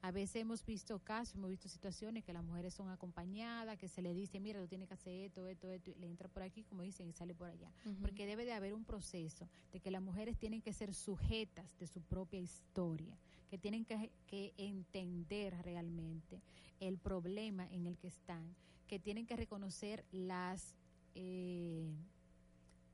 [0.03, 4.03] A veces hemos visto casos, hemos visto situaciones que las mujeres son acompañadas, que se
[4.03, 6.65] le dice, mira, tú tienes que hacer esto, esto, esto, y le entra por aquí,
[6.65, 7.71] como dicen, y sale por allá.
[8.01, 11.87] Porque debe de haber un proceso de que las mujeres tienen que ser sujetas de
[11.87, 13.17] su propia historia,
[13.49, 16.43] que tienen que, que entender realmente
[16.81, 18.57] el problema en el que están,
[18.89, 20.75] que tienen que reconocer las,
[21.15, 21.95] eh,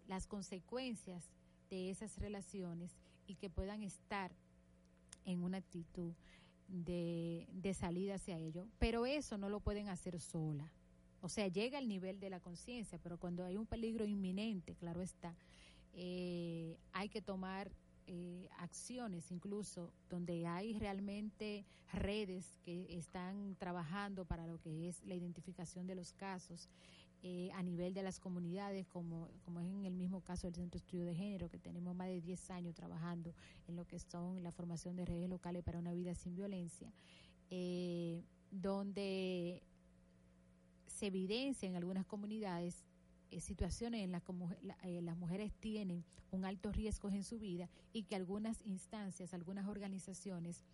[0.08, 1.30] las consecuencias
[1.70, 4.30] de esas relaciones y que puedan estar
[5.24, 6.12] en una actitud
[6.68, 8.66] de, de salida hacia ello.
[8.78, 10.70] Pero eso no lo pueden hacer sola.
[11.20, 15.02] O sea, llega al nivel de la conciencia, pero cuando hay un peligro inminente, claro
[15.02, 15.34] está,
[15.94, 17.72] eh, hay que tomar
[18.06, 25.14] eh, acciones incluso donde hay realmente redes que están trabajando para lo que es la
[25.14, 26.68] identificación de los casos
[27.22, 30.78] eh, a nivel de las comunidades, como, como es en el mismo caso del Centro
[30.78, 33.34] de Estudio de Género, que tenemos más de 10 años trabajando
[33.66, 36.92] en lo que son la formación de redes locales para una vida sin violencia,
[37.50, 39.62] eh, donde
[40.86, 42.84] se evidencia en algunas comunidades
[43.30, 47.38] eh, situaciones en las que la- eh, las mujeres tienen un alto riesgo en su
[47.38, 50.64] vida y que algunas instancias, algunas organizaciones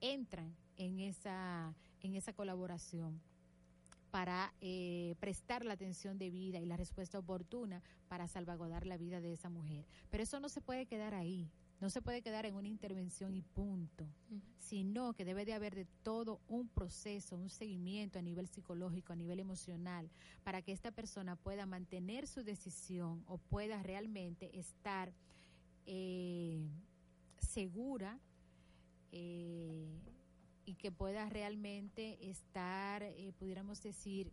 [0.00, 3.20] entran en esa, en esa colaboración
[4.10, 9.32] para eh, prestar la atención debida y la respuesta oportuna para salvaguardar la vida de
[9.32, 9.86] esa mujer.
[10.10, 13.42] Pero eso no se puede quedar ahí, no se puede quedar en una intervención y
[13.42, 14.06] punto.
[14.58, 19.16] Sino que debe de haber de todo un proceso, un seguimiento a nivel psicológico, a
[19.16, 20.10] nivel emocional,
[20.42, 25.12] para que esta persona pueda mantener su decisión o pueda realmente estar
[25.86, 26.68] eh,
[27.38, 28.18] segura
[29.12, 29.86] eh,
[30.68, 34.30] y que pueda realmente estar, eh, pudiéramos decir,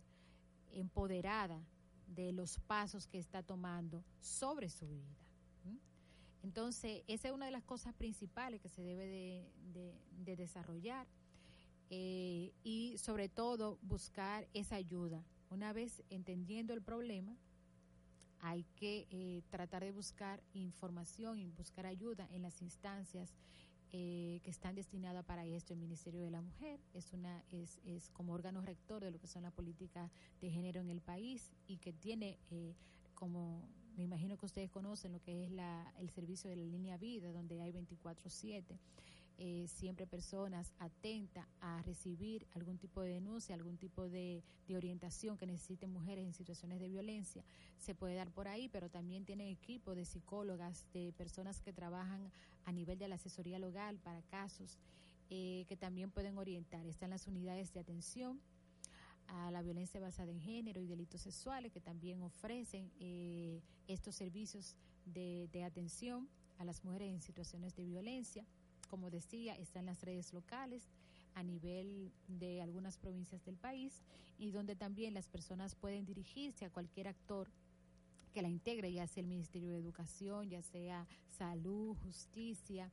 [0.73, 1.61] empoderada
[2.07, 5.15] de los pasos que está tomando sobre su vida.
[6.43, 9.95] Entonces, esa es una de las cosas principales que se debe de, de-
[10.25, 11.07] de desarrollar
[11.89, 15.23] eh, y sobre todo buscar esa ayuda.
[15.49, 17.35] Una vez entendiendo el problema,
[18.41, 23.33] hay que eh, tratar de buscar información y buscar ayuda en las instancias
[23.97, 25.71] eh, que están destinadas para esto.
[25.71, 29.27] El Ministerio de la Mujer es una es, es como órgano rector de lo que
[29.27, 32.75] son las políticas de género en el país y que tiene eh,
[33.13, 33.63] como
[33.95, 37.31] me imagino que ustedes conocen lo que es la, el servicio de la línea vida,
[37.31, 38.77] donde hay 24/7,
[39.37, 45.37] eh, siempre personas atentas a recibir algún tipo de denuncia, algún tipo de, de orientación
[45.37, 47.43] que necesiten mujeres en situaciones de violencia,
[47.77, 52.31] se puede dar por ahí, pero también tienen equipo de psicólogas, de personas que trabajan
[52.63, 54.79] a nivel de la asesoría legal para casos
[55.29, 56.85] eh, que también pueden orientar.
[56.85, 58.39] Están las unidades de atención
[59.27, 64.75] a la violencia basada en género y delitos sexuales que también ofrecen eh, estos servicios
[65.05, 68.45] de, de atención a las mujeres en situaciones de violencia.
[68.87, 70.83] Como decía, están las redes locales
[71.33, 74.03] a nivel de algunas provincias del país
[74.37, 77.49] y donde también las personas pueden dirigirse a cualquier actor
[78.33, 82.91] que la integre, ya sea el Ministerio de Educación, ya sea Salud, Justicia,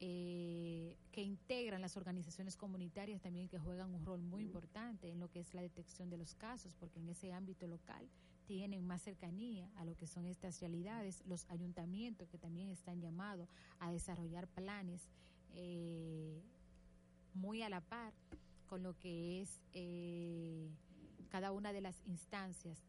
[0.00, 5.30] eh, que integran las organizaciones comunitarias también que juegan un rol muy importante en lo
[5.30, 8.08] que es la detección de los casos, porque en ese ámbito local
[8.46, 13.48] tienen más cercanía a lo que son estas realidades, los ayuntamientos que también están llamados
[13.78, 15.08] a desarrollar planes
[15.54, 16.42] eh,
[17.34, 18.12] muy a la par
[18.66, 20.68] con lo que es eh,
[21.28, 22.82] cada una de las instancias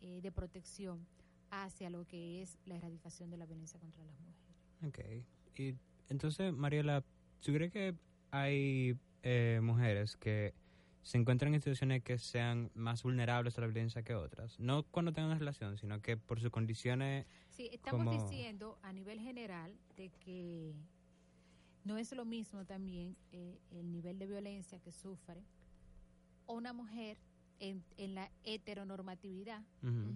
[0.00, 1.06] eh, de protección
[1.50, 4.38] hacia lo que es la erradicación de la violencia contra las mujeres.
[4.86, 5.58] Ok.
[5.58, 5.74] Y
[6.08, 7.04] entonces, Mariela,
[7.40, 7.94] ¿tú crees que
[8.30, 10.54] hay eh, mujeres que
[11.02, 14.58] se encuentran en situaciones que sean más vulnerables a la violencia que otras?
[14.60, 17.26] No cuando tengan una relación, sino que por sus condiciones...
[17.50, 20.74] Sí, estamos como- diciendo a nivel general de que
[21.84, 25.42] no es lo mismo también eh, el nivel de violencia que sufre
[26.46, 27.18] una mujer
[27.60, 29.62] en, en la heteronormatividad,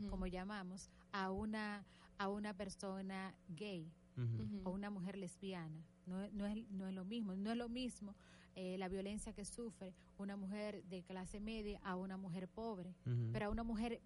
[0.08, 1.84] como llamamos, a una,
[2.18, 4.60] a una persona gay Ujú.
[4.64, 5.84] o una mujer lesbiana.
[6.06, 7.34] No, no, es, no es lo mismo.
[7.34, 8.14] No es lo mismo
[8.54, 12.94] eh, la violencia que sufre una mujer de clase media a una mujer pobre,
[13.32, 14.00] pero a una mujer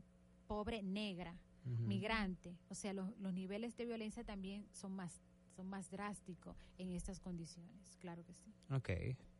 [0.47, 2.57] pobre negra, migrante.
[2.68, 5.22] O sea, los, los niveles de violencia también son más
[5.57, 8.53] son más drásticos en estas condiciones, claro que sí.
[8.70, 8.90] Ok.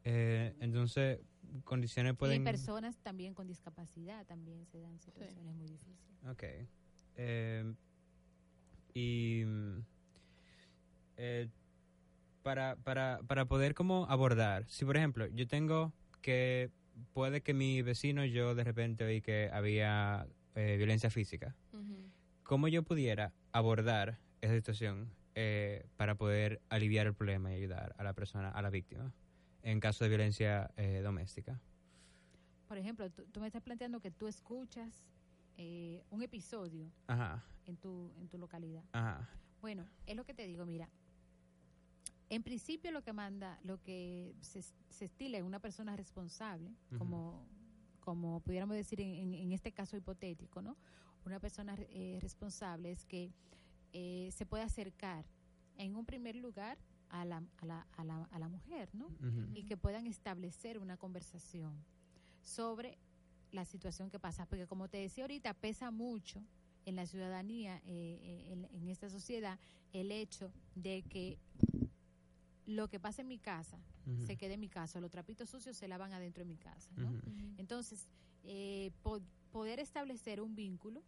[0.05, 1.21] Eh, entonces,
[1.65, 2.37] condiciones Y pueden...
[2.39, 6.25] en personas también con discapacidad también se dan situaciones muy difíciles.
[6.27, 6.45] Ok.
[7.17, 7.75] Eh,
[8.95, 9.79] y mm,
[11.19, 11.49] eh,
[12.47, 15.93] para, para, para poder como abordar, si por ejemplo yo tengo
[16.23, 16.71] que
[17.13, 22.09] puede que mi vecino yo de repente oí que había eh, violencia física, Ujú.
[22.45, 28.05] ¿cómo yo pudiera abordar esa situación eh, para poder aliviar el problema y ayudar a
[28.05, 29.13] la persona, a la víctima,
[29.65, 31.61] en caso de violencia eh, doméstica?
[32.69, 35.05] Por ejemplo, tú, tú me estás planteando que tú escuchas
[35.57, 38.85] eh, un episodio Ajá, en tu, en tu localidad.
[38.93, 39.29] ajá.
[39.61, 40.89] Bueno, es lo que te digo, mira.
[42.29, 47.47] En principio lo que manda, lo que se, se estila en una persona responsable, como,
[48.01, 50.77] como pudiéramos decir en, en- en este caso hipotético, ¿no?
[51.25, 53.31] Una persona eh, responsable es que
[53.93, 55.25] eh, se puede acercar
[55.77, 56.79] en un primer lugar
[57.11, 59.09] a la, a la, a la, a la mujer, ¿no?
[59.55, 61.85] y que puedan establecer una conversación
[62.43, 62.99] sobre
[63.53, 64.47] la situación que pasa.
[64.47, 66.43] Porque como te decía ahorita, pesa mucho
[66.85, 69.59] en la ciudadanía, eh, eh, en, en esta sociedad,
[69.93, 71.39] el hecho de que
[72.67, 73.79] lo que pasa en mi casa
[74.27, 76.91] se quede en mi casa, los trapitos sucios se lavan adentro de mi casa.
[76.97, 77.11] ¿no?
[77.59, 78.07] Entonces,
[78.45, 81.03] eh, po- poder establecer un vínculo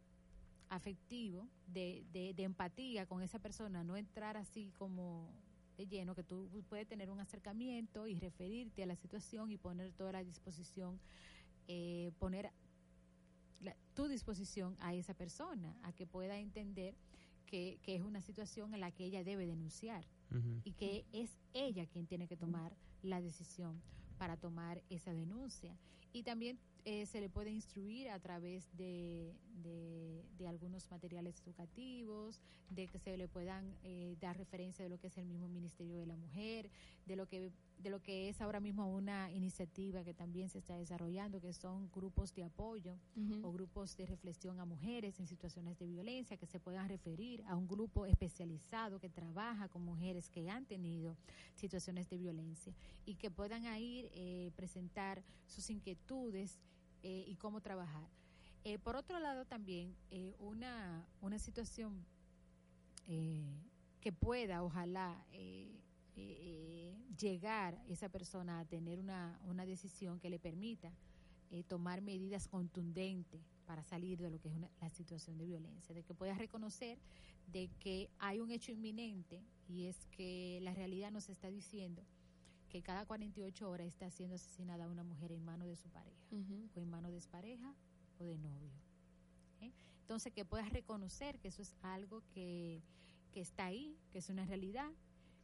[0.71, 5.31] afectivo, de, de, de empatía con esa persona, no entrar así como
[5.77, 9.93] de lleno, que tú puedes tener un acercamiento y referirte a la situación y poner
[9.93, 10.99] toda la disposición,
[11.69, 12.51] eh, poner
[13.61, 16.95] la- tu disposición a esa persona, a que pueda entender
[17.47, 20.05] que, que es una situación en la que ella debe denunciar
[20.65, 23.81] Y que es ella quien tiene que tomar la decisión
[24.19, 25.77] para tomar esa denuncia.
[26.13, 26.59] Y también
[26.89, 32.99] eh, se le puede instruir a través de, de, de algunos materiales educativos, de que
[32.99, 36.17] se le puedan eh, dar referencia de lo que es el mismo Ministerio de la
[36.17, 36.71] Mujer,
[37.05, 40.77] de lo que de lo que es ahora mismo una iniciativa que también se está
[40.77, 42.99] desarrollando, que son grupos de apoyo
[43.43, 47.55] o grupos de reflexión a mujeres en situaciones de violencia que se puedan referir a
[47.55, 51.17] un grupo especializado que trabaja con mujeres que han tenido
[51.55, 52.75] situaciones de violencia
[53.07, 56.59] y que puedan ahí eh, presentar sus inquietudes
[57.03, 58.09] eh, y cómo trabajar.
[58.65, 62.05] Eh, por otro lado también eh, una, una situación
[63.07, 63.43] eh,
[64.01, 65.25] que pueda ojalá
[67.19, 70.93] llegar esa persona a tener una, una decisión que le permita
[71.69, 76.03] tomar medidas contundentes para salir de lo que es una- la situación de violencia, de
[76.03, 76.99] que pueda reconocer
[77.53, 82.03] de que hay un hecho inminente y es que la realidad nos está diciendo
[82.69, 86.19] que cada 48 horas está siendo asesinada una mujer en manos de su pareja
[86.75, 87.75] o en manos de pareja
[88.19, 88.71] o de novio.
[89.61, 89.73] ¿eh?
[90.03, 92.83] Entonces, que puedas reconocer que eso es algo que,
[93.33, 94.91] que está ahí, que es una realidad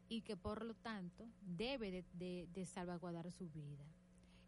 [0.08, 3.84] y que por lo tanto debe de, de- de salvaguardar su vida,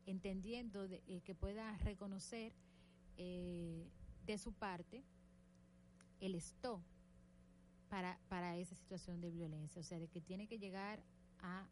[0.04, 2.52] entendiendo de- eh, que pueda reconocer
[3.16, 3.88] eh,
[4.26, 5.02] de su parte
[6.20, 6.80] el stop
[7.88, 11.02] para, para esa situación de violencia, o sea, de que tiene que llegar
[11.40, 11.66] a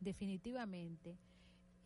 [0.00, 1.16] definitivamente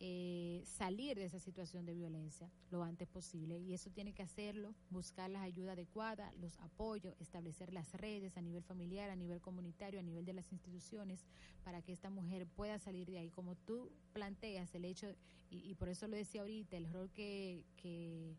[0.03, 4.73] eh, salir de esa situación de violencia lo antes posible y eso tiene que hacerlo,
[4.89, 9.99] buscar las ayudas adecuadas, los apoyos, establecer las redes a nivel familiar, a nivel comunitario,
[9.99, 11.23] a nivel de las instituciones
[11.63, 13.29] para que esta mujer pueda salir de ahí.
[13.29, 15.13] Como tú planteas el hecho,
[15.51, 18.35] y, y por eso lo decía ahorita, el rol que, que,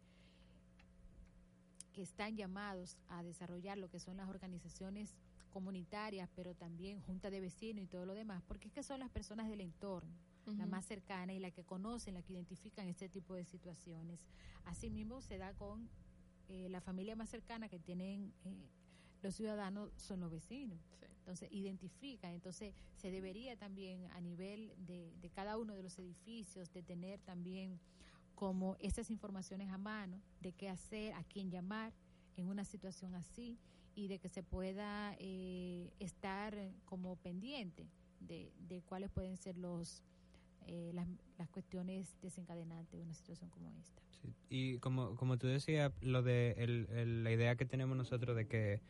[1.92, 5.14] que están llamados a desarrollar lo que son las organizaciones
[5.52, 9.10] comunitarias, pero también junta de vecinos y todo lo demás, porque es que son las
[9.10, 10.12] personas del entorno,
[10.46, 14.26] la más cercana y la que conocen, la que identifican este tipo de situaciones.
[14.64, 15.88] Asimismo se da con
[16.48, 18.68] eh, la familia más cercana que tienen eh,
[19.22, 20.80] los ciudadanos son los vecinos.
[21.18, 22.32] Entonces, identifican.
[22.32, 27.20] Entonces, se debería también a nivel de, de cada uno de los edificios de tener
[27.20, 27.78] también
[28.34, 31.92] como esas informaciones a mano de qué hacer, a quién llamar
[32.36, 33.56] en una situación así
[33.94, 37.86] y de que se pueda eh, estar como pendiente
[38.20, 40.02] de, de cuáles pueden ser los
[40.66, 44.00] eh, las, las, cuestiones desencadenantes de una situación como esta.
[44.48, 48.80] Y como, como tú decías, lo de el, la idea que tenemos nosotros de que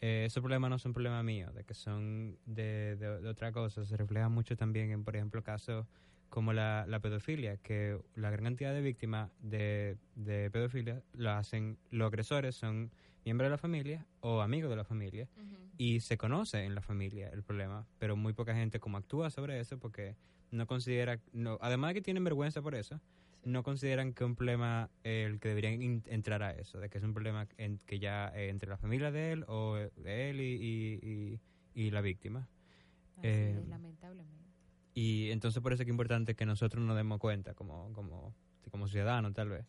[0.00, 3.96] eh, esos problemas no son problemas míos, de que son de, de, otra cosa, se
[3.96, 5.86] refleja mucho también en, por ejemplo, casos
[6.30, 11.78] como la, la pedofilia, que la gran cantidad de víctimas de, de pedofilia lo hacen,
[11.90, 12.90] los agresores son
[13.28, 15.28] miembros de la familia o amigos de la familia
[15.76, 19.60] y se conoce en la familia el problema, pero muy poca gente como actúa sobre
[19.60, 20.16] eso porque
[20.50, 23.02] no considera, no, además de que tienen vergüenza por eso,
[23.44, 27.12] no consideran que un problema el que deberían entrar a eso, de que es un
[27.12, 31.38] problema en, que ya eh, entre la familia de él o de él y,
[31.74, 32.48] y, la víctima.
[33.22, 34.48] Eh, lamentablemente.
[34.94, 38.34] Y entonces por eso es que es importante que nosotros nos demos cuenta como, como,
[38.70, 39.66] como ciudadanos tal vez,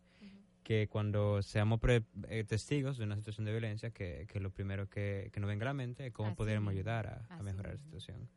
[0.70, 5.32] que cuando seamos eh, testigos de una situación de violencia, que, que lo primero que,
[5.34, 8.30] que nos venga a la mente es cómo podemos ayudar a, mejorar la situación.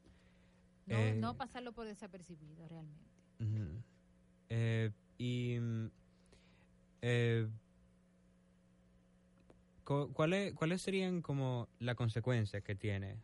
[0.87, 3.85] No, eh, no pasarlo por desapercibido realmente.
[4.49, 5.59] eh, y
[7.03, 7.51] eh,
[9.85, 13.19] ¿cuáles, ¿cuáles serían como las consecuencias que tiene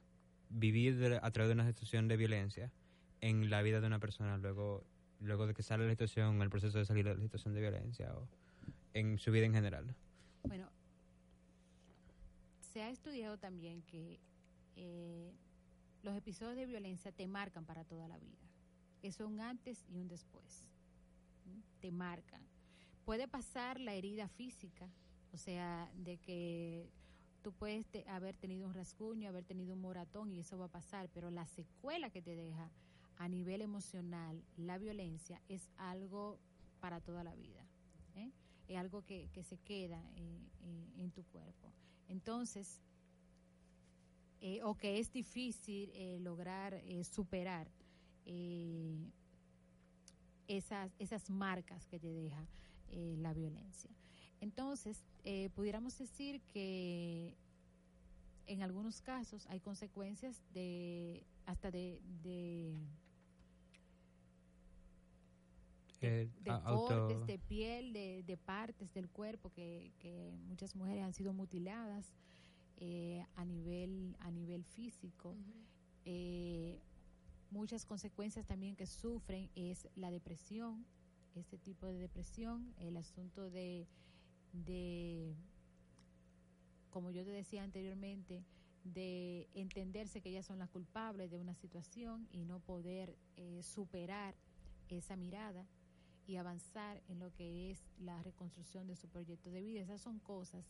[0.50, 2.70] vivir a través de una situación de violencia
[3.22, 4.84] en la vida de una persona luego
[5.20, 8.14] luego de que sale la situación, el proceso de salir de la situación de violencia
[8.14, 8.28] o
[8.98, 9.94] en su vida en general?
[10.42, 10.68] Bueno,
[12.60, 14.20] se ha estudiado también que
[14.76, 15.32] eh,
[16.02, 18.46] los episodios de violencia te marcan para toda la vida.
[19.02, 20.68] Es un antes y un después.
[21.80, 22.42] Te marcan.
[23.04, 24.88] Puede pasar la herida física,
[25.32, 26.90] o sea, de que
[27.42, 31.08] tú puedes haber tenido un rasguño, haber tenido un moratón y eso va a pasar,
[31.14, 32.70] pero la secuela que te deja
[33.16, 36.38] a nivel emocional la violencia es algo
[36.80, 37.57] para toda la vida.
[38.68, 38.74] ¿Eh?
[38.74, 40.02] Es algo que, se queda
[40.96, 41.72] en tu cuerpo.
[42.08, 42.80] Entonces,
[44.40, 47.68] eh, o que es difícil eh, lograr eh, superar
[50.46, 52.46] esas, esas marcas que te deja
[52.90, 53.90] la violencia.
[54.40, 55.02] Entonces,
[55.54, 57.38] pudiéramos decir que
[58.46, 62.02] en algunos casos hay consecuencias de hasta de
[66.00, 66.30] de,
[66.64, 72.14] cortes de piel, de, de, partes del cuerpo que, que muchas mujeres han sido mutiladas
[72.76, 75.36] eh, a nivel a nivel físico.
[76.04, 76.80] Eh,
[77.50, 80.86] muchas consecuencias también que sufren es la depresión,
[81.34, 83.88] este tipo de depresión, el asunto de,
[84.52, 85.34] de
[86.90, 88.44] como yo te decía anteriormente,
[88.84, 94.36] de entenderse que ellas son las culpables de una situación y no poder eh, superar
[94.88, 95.66] esa mirada
[96.28, 99.80] y avanzar en lo que es la reconstrucción de su proyecto de vida.
[99.80, 100.64] Esas son cosas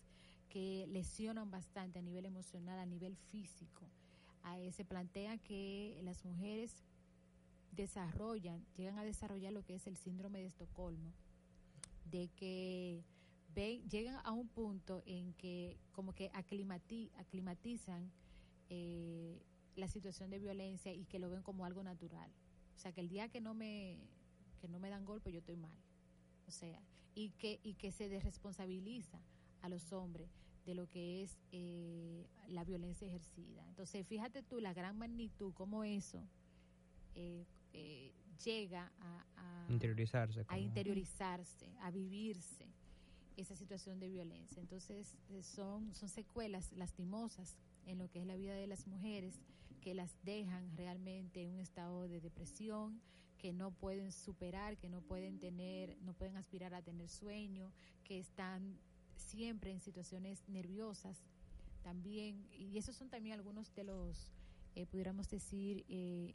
[0.49, 3.91] que lesionan bastante a nivel emocional, a nivel físico.
[4.73, 6.85] se plantea que las mujeres
[7.73, 11.13] desarrollan, llegan a desarrollar lo que es el síndrome de Estocolmo,
[12.05, 13.05] de que
[13.91, 18.13] llegan a un punto en que como que aclimatizan
[18.71, 19.43] eh,
[19.75, 22.31] la situación de violencia y que lo ven como algo natural.
[22.77, 23.99] O sea, que el día que no me,
[24.59, 25.77] que no me dan golpe yo estoy mal.
[26.47, 26.81] O sea,
[27.15, 29.21] y que, y que se desresponsabiliza
[29.63, 30.31] a los hombres
[30.65, 33.67] de lo que es eh, la violencia ejercida.
[33.69, 36.23] Entonces, fíjate tú la gran magnitud, como eso
[37.15, 38.13] eh, eh,
[38.45, 42.67] llega a, interiorizarse, a interiorizarse, a vivirse
[43.37, 44.61] esa situación de violencia.
[44.61, 47.57] Entonces, son, son secuelas lastimosas
[47.87, 49.41] en lo que es la vida de las mujeres
[49.81, 53.01] que las dejan realmente en un estado de depresión,
[53.39, 57.73] que no pueden superar, que no pueden tener, no pueden aspirar a tener sueño,
[58.05, 58.79] que están
[59.17, 61.25] siempre en situaciones nerviosas
[61.83, 64.33] también, y esos son también algunos de los,
[64.75, 66.35] eh, pudiéramos decir, eh,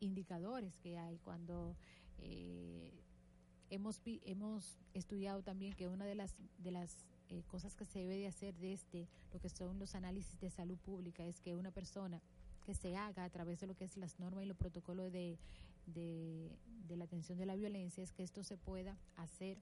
[0.00, 1.76] indicadores que hay cuando
[2.18, 2.92] eh,
[3.70, 7.06] hemos, hemos estudiado también que una de las, de las
[7.46, 11.24] cosas que se debe de hacer desde lo que son los análisis de salud pública
[11.24, 12.20] es que una persona
[12.64, 15.38] que se haga a través de lo que es las normas y los protocolos de,
[15.86, 19.58] de, de la atención de la violencia es que esto se pueda hacer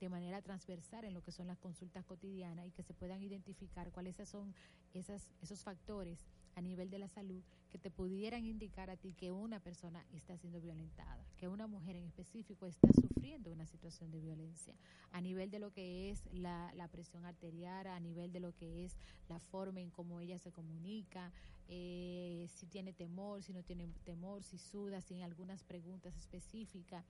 [0.00, 3.92] de manera transversal en lo que son las consultas cotidianas y que se puedan identificar
[3.92, 4.52] cuáles son
[4.94, 9.30] esas, esos factores a nivel de la salud que te pudieran indicar a ti que
[9.30, 14.20] una persona está siendo violentada, que una mujer en específico está sufriendo una situación de
[14.20, 14.74] violencia,
[15.10, 18.96] a nivel de lo que es la, presión arterial, a nivel de lo que es
[19.28, 21.32] la forma en cómo ella se comunica,
[21.68, 27.04] eh, si tiene temor, si no tiene temor, si suda, si en algunas preguntas específicas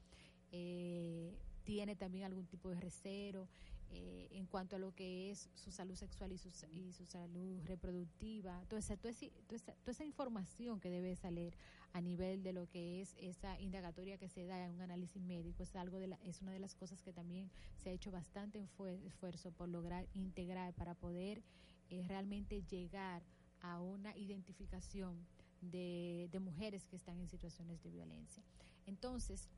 [0.53, 1.35] eh,
[1.65, 3.49] tiene también algún tipo de recero.
[3.95, 7.61] Eh, en cuanto a lo que es su salud sexual y su, y su salud
[7.67, 11.55] reproductiva, toda esa, toda, esa, toda esa información que debe salir
[11.93, 15.63] a nivel de lo que es esa indagatoria que se da en un análisis médico
[15.63, 18.67] es algo de la, es una de las cosas que también se ha hecho bastante
[19.05, 21.43] esfuerzo por lograr integrar para poder
[21.91, 23.23] eh, realmente llegar
[23.61, 25.27] a una identificación
[25.61, 28.43] de, de mujeres que están en situaciones de violencia.
[28.87, 29.51] Entonces,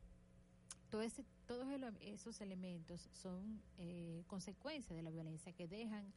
[1.03, 1.67] ese, todos
[2.01, 6.13] esos elementos son eh, consecuencias de la violencia que dejan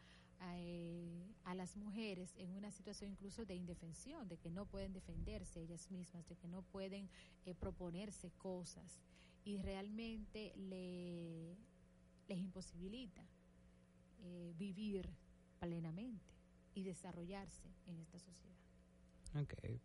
[0.54, 5.62] eh, a las mujeres en una situación incluso de indefensión, de que no pueden defenderse
[5.62, 7.10] ellas mismas, de que no pueden
[7.46, 9.02] eh, proponerse cosas
[9.44, 11.56] y realmente le,
[12.28, 13.24] les imposibilita
[14.58, 15.08] vivir
[15.60, 16.34] plenamente
[16.74, 18.58] y desarrollarse en esta sociedad.
[19.42, 19.80] Okay.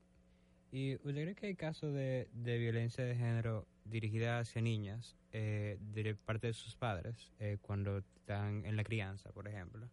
[0.72, 5.78] ¿Y usted cree que hay casos de, de violencia de género dirigida hacia niñas eh,
[5.80, 9.88] de parte de sus padres eh, cuando están en la crianza, por ejemplo?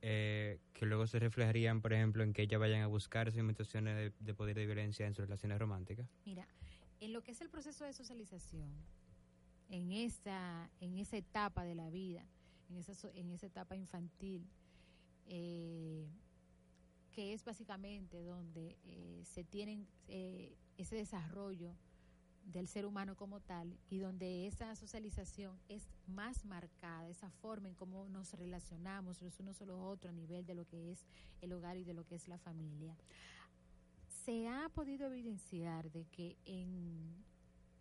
[0.00, 4.12] Eh, que luego se reflejarían, por ejemplo, en que ellas vayan a buscar situaciones de,
[4.18, 6.08] de poder de violencia en sus relaciones románticas?
[6.24, 6.46] Mira,
[7.00, 8.70] en lo que es el proceso de socialización,
[9.68, 12.24] en esa, en esa etapa de la vida,
[12.68, 14.48] en esa, en esa etapa infantil,
[15.26, 16.08] eh,
[17.12, 18.76] que es básicamente donde
[19.24, 21.74] se tienen eh, ese desarrollo
[22.52, 27.74] del ser humano como tal y donde esa socialización es más marcada, esa forma en
[27.74, 31.06] cómo nos relacionamos los unos con los otros a nivel de lo que es
[31.42, 32.96] el hogar y de lo que es la familia.
[34.24, 37.24] Se ha podido evidenciar de que en,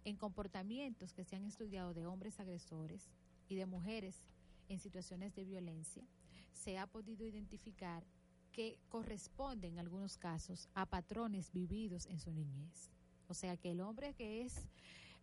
[0.04, 3.10] en comportamientos que se han estudiado de hombres agresores
[3.48, 4.22] y de mujeres
[4.68, 6.04] en situaciones de violencia,
[6.52, 8.06] se ha podido identificar
[8.52, 12.97] que corresponden en algunos casos a patrones vividos en su niñez.
[13.28, 14.56] O sea que el hombre que es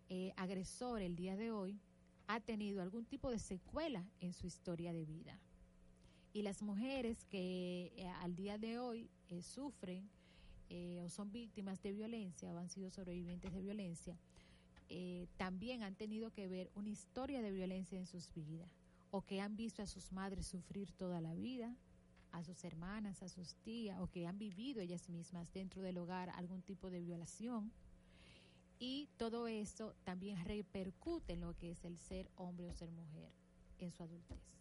[0.08, 1.80] eh, agresor el día de hoy
[2.26, 5.38] ha tenido algún tipo de secuela en su historia de vida.
[6.32, 10.08] Y las mujeres que eh, al día de hoy eh, sufren
[11.04, 14.18] o son víctimas de violencia o han sido sobrevivientes de violencia,
[15.36, 18.68] también han tenido que ver una historia de violencia en sus vidas
[19.12, 21.76] o que han visto a sus madres sufrir toda la vida
[22.34, 26.30] a sus hermanas, a sus tías, o que han vivido ellas mismas dentro del hogar
[26.30, 27.72] algún tipo de violación.
[28.86, 33.30] Y todo eso también repercute en lo que es el ser hombre o ser mujer
[33.78, 34.58] en su adultez.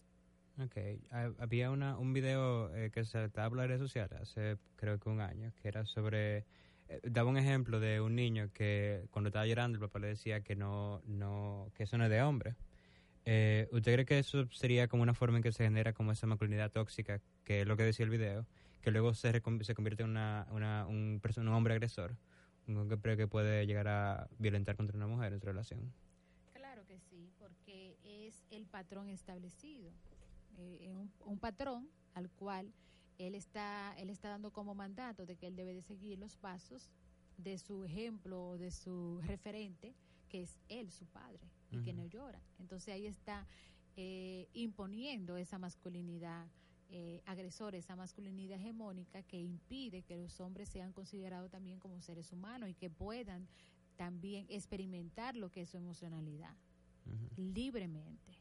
[0.58, 0.78] Ok,
[1.40, 5.20] había una, un video eh, que se estaba en redes sociales hace creo que un
[5.20, 6.46] año, que era sobre,
[6.88, 10.40] eh, daba un ejemplo de un niño que cuando estaba llorando el papá le decía
[10.40, 12.56] que no, no, que eso no es de hombre.
[13.26, 16.28] Eh, ¿Usted cree que eso sería como una forma en que se genera como esa
[16.28, 18.46] masculinidad tóxica, que es lo que decía el video,
[18.82, 22.16] que luego se, se convierte en una, una, un, un hombre agresor?
[22.66, 25.94] Que cree que puede llegar a violentar contra una mujer en su relación.
[26.54, 29.92] Claro que sí, porque es el patrón establecido.
[30.58, 32.74] Eh, un, un patrón al cual
[33.18, 36.90] él está, él está dando como mandato de que él debe de seguir los pasos
[37.38, 39.96] de su ejemplo o de su referente,
[40.30, 42.40] que es él, su padre y que no llora.
[42.60, 43.48] Entonces ahí está
[43.96, 46.48] eh, imponiendo esa masculinidad
[46.96, 52.32] eh, agresora, esa masculinidad hegemónica que impide que los hombres sean considerados también como seres
[52.32, 53.48] humanos y que puedan
[53.96, 56.56] también experimentar lo que es su emocionalidad
[57.36, 58.38] libremente.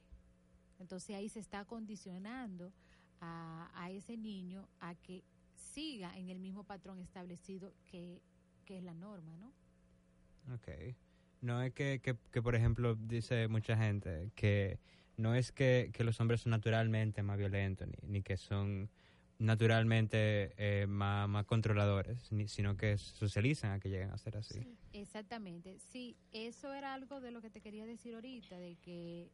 [0.79, 2.73] Entonces ahí se está condicionando
[3.21, 5.25] a, a, ese niño a que
[5.55, 8.21] siga en el mismo patrón establecido que,
[8.67, 10.55] que es la norma, ¿no?
[10.57, 10.95] Okay
[11.43, 14.79] no es que, que, por ejemplo, dice mucha gente que
[15.17, 18.91] no es que, que los hombres son naturalmente más violentos, ni, ni que son
[19.39, 24.61] naturalmente eh, más, más, controladores, ni, sino que socializan a que lleguen a ser así.
[24.93, 29.31] exactamente, sí, eso era algo de lo que te quería decir ahorita, de que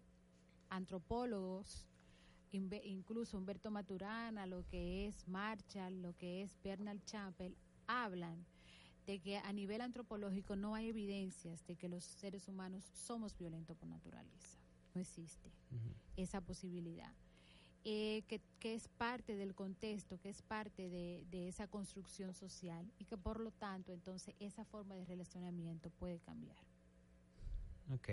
[0.71, 1.87] antropólogos,
[2.53, 7.57] incluso Humberto Maturana, lo que es Marshall, lo que es Bernard Chappell,
[7.87, 8.47] hablan
[9.07, 13.77] de que a nivel antropológico no hay evidencias de que los seres humanos somos violentos
[13.77, 14.58] por naturaleza.
[14.99, 15.53] No existe
[16.17, 17.13] esa posibilidad.
[17.85, 22.93] Eh, que, que, es parte del contexto, que es parte de, de, esa construcción social
[22.99, 26.59] y que por lo tanto entonces esa forma de relacionamiento puede cambiar.
[27.95, 28.09] Ok,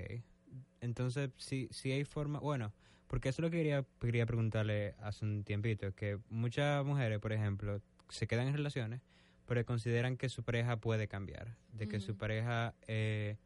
[0.79, 2.71] entonces si, si hay forma, bueno,
[3.07, 7.33] porque eso es lo que quería, quería preguntarle hace un tiempito, que muchas mujeres, por
[7.33, 9.01] ejemplo, se quedan en relaciones
[9.47, 13.38] porque consideran que su pareja puede cambiar, de que su pareja, eh,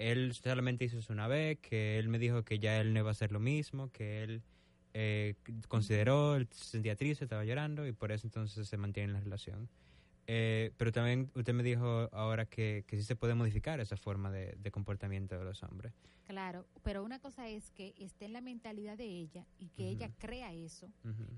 [0.00, 3.08] él solamente hizo eso una vez, que él me dijo que ya él no iba
[3.08, 4.42] a hacer lo mismo, que él
[4.94, 5.34] eh,
[5.68, 9.20] consideró, él se sentía triste, estaba llorando y por eso entonces se mantiene en la
[9.20, 9.68] relación.
[10.26, 14.30] Eh, pero también usted me dijo ahora que, que sí se puede modificar esa forma
[14.30, 15.92] de, de comportamiento de los hombres.
[16.26, 20.08] Claro, pero una cosa es que esté en la mentalidad de ella y que ella
[20.16, 20.88] crea eso.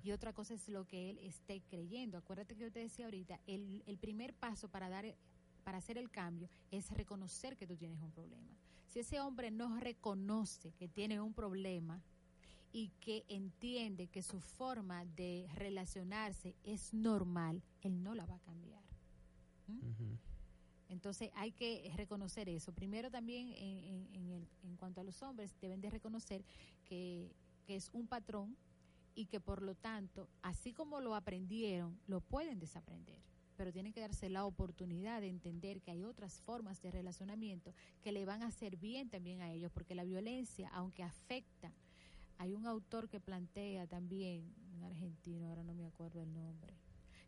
[0.05, 2.19] Y otra cosa es lo que él esté creyendo.
[2.19, 5.17] Acuérdate que yo te decía ahorita, el, el primer paso para dar
[5.63, 8.57] para hacer el cambio es reconocer que tú tienes un problema.
[8.89, 12.03] Si ese hombre no reconoce que tiene un problema
[12.73, 18.41] y que entiende que su forma de relacionarse es normal, él no la va a
[18.41, 18.83] cambiar.
[19.69, 19.81] ¿Mm?
[20.89, 22.73] Entonces hay que reconocer eso.
[22.73, 26.45] Primero también en, en- en el- en cuanto a los hombres deben de reconocer
[26.85, 27.35] que,
[27.67, 28.57] que es un patrón
[29.15, 33.19] y que por lo tanto, así como lo aprendieron, lo pueden desaprender.
[33.57, 38.13] Pero tienen que darse la oportunidad de entender que hay otras formas de relacionamiento que
[38.13, 41.73] le van a hacer bien también a ellos, porque la violencia, aunque afecta,
[42.39, 46.75] hay un autor que plantea también, un argentino, ahora no me acuerdo el nombre,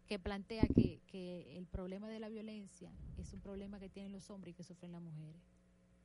[0.07, 4.31] que plantea que, que el problema de la violencia es un problema que tienen los
[4.31, 5.43] hombres y que sufren las mujeres.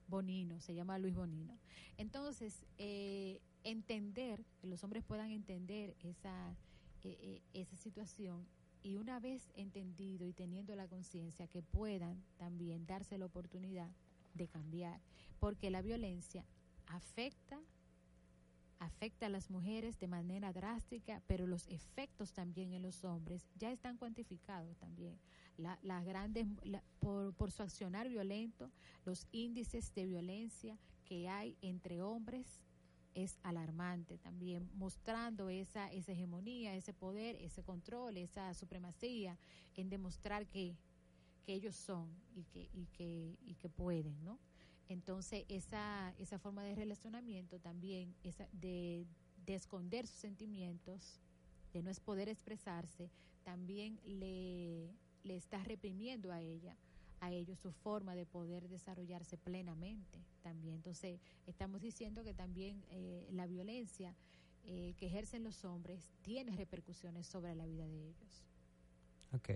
[0.09, 1.57] Bonino, se llama Luis Bonino.
[1.97, 6.55] Entonces, eh, entender, que los hombres puedan entender esa,
[7.03, 8.45] eh, eh, esa situación
[8.83, 13.89] y una vez entendido y teniendo la conciencia que puedan también darse la oportunidad
[14.33, 15.01] de cambiar,
[15.39, 16.45] porque la violencia
[16.87, 17.59] afecta
[18.81, 23.71] afecta a las mujeres de manera drástica, pero los efectos también en los hombres ya
[23.73, 25.19] están cuantificados también.
[25.57, 28.71] La- las grandes, la- por, por su accionar violento,
[29.03, 32.61] los índices de violencia que hay entre hombres
[33.13, 39.37] es alarmante también, mostrando esa, esa hegemonía, ese poder, ese control, esa supremacía
[39.75, 40.75] en demostrar que,
[41.45, 44.39] que ellos son y que, y que, y que pueden, ¿no?
[44.87, 49.05] Entonces, esa, esa forma de relacionamiento también, esa de,
[49.45, 51.19] de esconder sus sentimientos,
[51.73, 53.11] de no es poder expresarse,
[53.43, 54.91] también le,
[55.23, 56.75] le está reprimiendo a ella,
[57.21, 60.75] a ellos su forma de poder desarrollarse plenamente también.
[60.75, 64.15] Entonces, estamos diciendo que también eh, la violencia
[64.63, 68.45] eh, que ejercen los hombres tiene repercusiones sobre la vida de ellos.
[69.33, 69.49] Ok.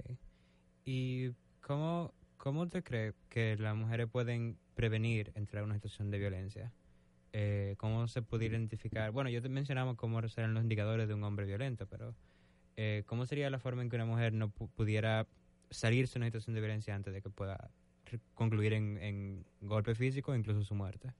[0.85, 6.19] ¿Y cómo, cómo te crees que las mujeres pueden prevenir entrar a una situación de
[6.19, 6.71] violencia?
[7.31, 9.11] Eh, ¿Cómo se puede identificar?
[9.11, 12.15] Bueno, yo te mencionamos cómo serán los indicadores de un hombre violento, pero
[12.75, 15.27] eh, ¿cómo sería la forma en que una mujer no pu- pudiera
[15.73, 17.69] salirse de una situación de violencia antes de que pueda
[18.35, 21.13] concluir en, en golpe físico o incluso su muerte?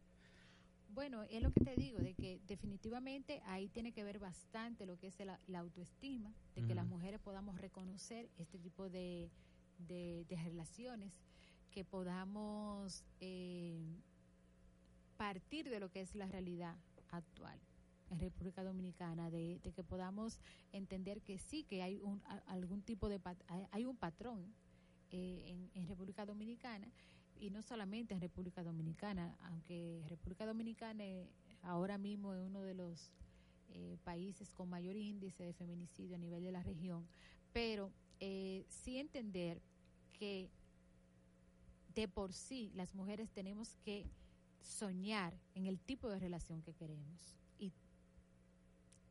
[0.89, 4.97] Bueno, es lo que te digo, de que definitivamente ahí tiene que ver bastante lo
[4.99, 9.31] que es la, la autoestima, de que las mujeres podamos reconocer este tipo de,
[9.87, 11.11] de- de relaciones,
[11.71, 13.81] que podamos eh,
[15.17, 16.75] partir de lo que es la realidad
[17.09, 17.59] actual
[18.09, 20.39] en República Dominicana, de, que podamos
[20.71, 24.53] entender que sí, que hay un, algún tipo de, pat- hay- hay un patrón
[25.11, 26.87] eh, en, en República Dominicana
[27.39, 31.27] y no solamente en República Dominicana, aunque República Dominicana eh,
[31.63, 33.11] ahora mismo es uno de los
[33.69, 37.07] eh, países con mayor índice de feminicidio a nivel de la región,
[37.51, 39.61] pero eh, sí entender
[40.13, 40.49] que
[41.95, 44.05] de por sí las mujeres tenemos que
[44.61, 47.33] soñar en el tipo de relación que queremos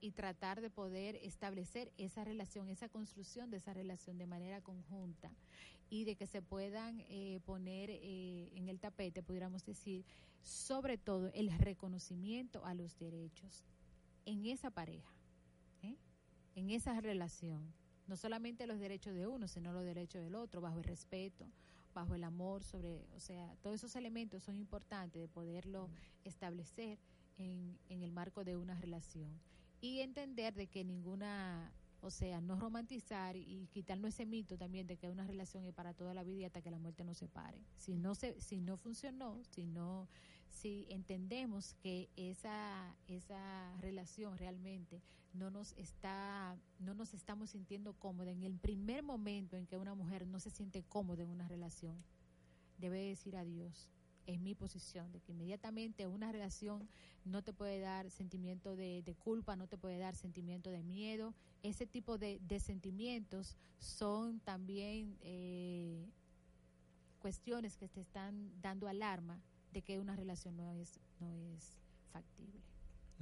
[0.03, 5.31] y, tratar de poder establecer esa relación, esa construcción de esa relación de manera conjunta
[5.89, 10.05] y de que se puedan eh, poner eh, en el tapete, pudiéramos decir,
[10.43, 13.65] sobre todo el reconocimiento a los derechos
[14.27, 15.13] en esa pareja,
[15.83, 15.97] ¿eh?
[16.55, 17.73] en esa relación.
[18.07, 21.47] No solamente los derechos de uno, sino los derechos del otro, bajo el respeto,
[21.95, 25.89] bajo el amor, sobre, o sea, todos esos elementos son importantes de poderlo
[26.25, 26.99] establecer
[27.39, 29.31] en, en el marco de una relación.
[29.83, 34.97] Y entender de que ninguna, o sea, no romantizar y quitarnos ese mito también de
[34.97, 37.59] que una relación es para toda la vida y hasta que la muerte nos separe.
[37.77, 40.09] Si no se, si no funcionó, si no,
[40.49, 45.03] si entendemos que esa, esa relación realmente
[45.33, 49.95] no nos está, no nos estamos sintiendo cómoda en el primer momento en que una
[49.95, 52.05] mujer no se siente cómoda en una relación,
[52.79, 53.89] debe decir adiós.
[54.27, 56.89] Es mi posición, de que inmediatamente una relación
[57.25, 61.35] no te puede dar sentimiento de, culpa, no te puede dar sentimiento de miedo.
[61.63, 66.09] Ese tipo de, de sentimientos son también eh,
[67.19, 69.41] cuestiones que te están dando alarma
[69.73, 71.79] de que una relación no es, no es
[72.13, 72.61] factible.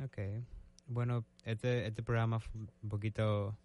[0.03, 0.19] Ok.
[0.87, 3.57] Bueno, este, este programa fue un poquito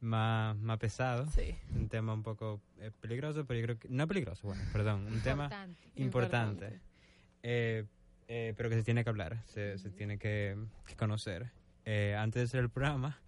[0.00, 1.26] más, más pesado.
[1.30, 1.54] Sí.
[1.74, 3.88] Un tema un poco eh, peligroso, pero yo creo que...
[3.88, 5.06] No peligroso, bueno, perdón.
[5.06, 5.48] Un tema
[5.96, 6.80] Importante.
[7.42, 7.84] eh,
[8.28, 11.50] eh, pero que se tiene que hablar, se, se tiene que, que conocer.
[12.18, 13.20] Antes de hacer el programa,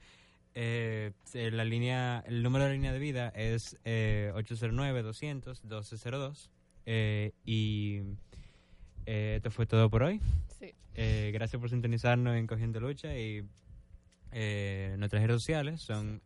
[0.55, 6.51] eh, la línea, el número de la línea de vida es eh, 809-200-1202.
[6.87, 8.01] Eh, y
[9.07, 10.21] eh, esto fue todo por hoy.
[10.59, 10.75] Sí.
[11.33, 13.47] Gracias por sintonizarnos en Cogiendo Lucha y
[14.33, 16.21] eh, nuestras redes sociales son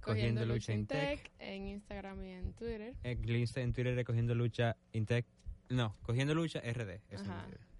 [0.00, 1.30] Cogiendo Lucha Intec.
[1.38, 2.94] en Instagram y en Twitter.
[3.02, 5.26] El Insta en Twitter es Cogiendo Lucha Intec.
[5.68, 7.00] No, Cogiendo Lucha RD.
[7.10, 7.22] es.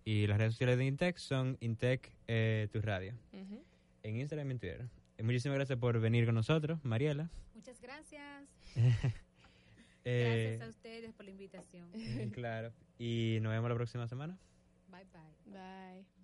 [0.04, 3.14] Y las redes sociales de Intec son Intec eh, Tu Radio.
[4.02, 4.88] En Instagram y en Twitter.
[5.18, 7.30] Eh, muchísimas gracias por venir con nosotros, Mariela.
[7.54, 8.44] Muchas gracias.
[10.10, 11.90] Eh, Gracias a ustedes por la invitación.
[12.32, 12.72] claro.
[12.98, 14.38] Y nos vemos la próxima semana.
[14.88, 15.52] Bye bye.
[15.52, 16.17] Bye.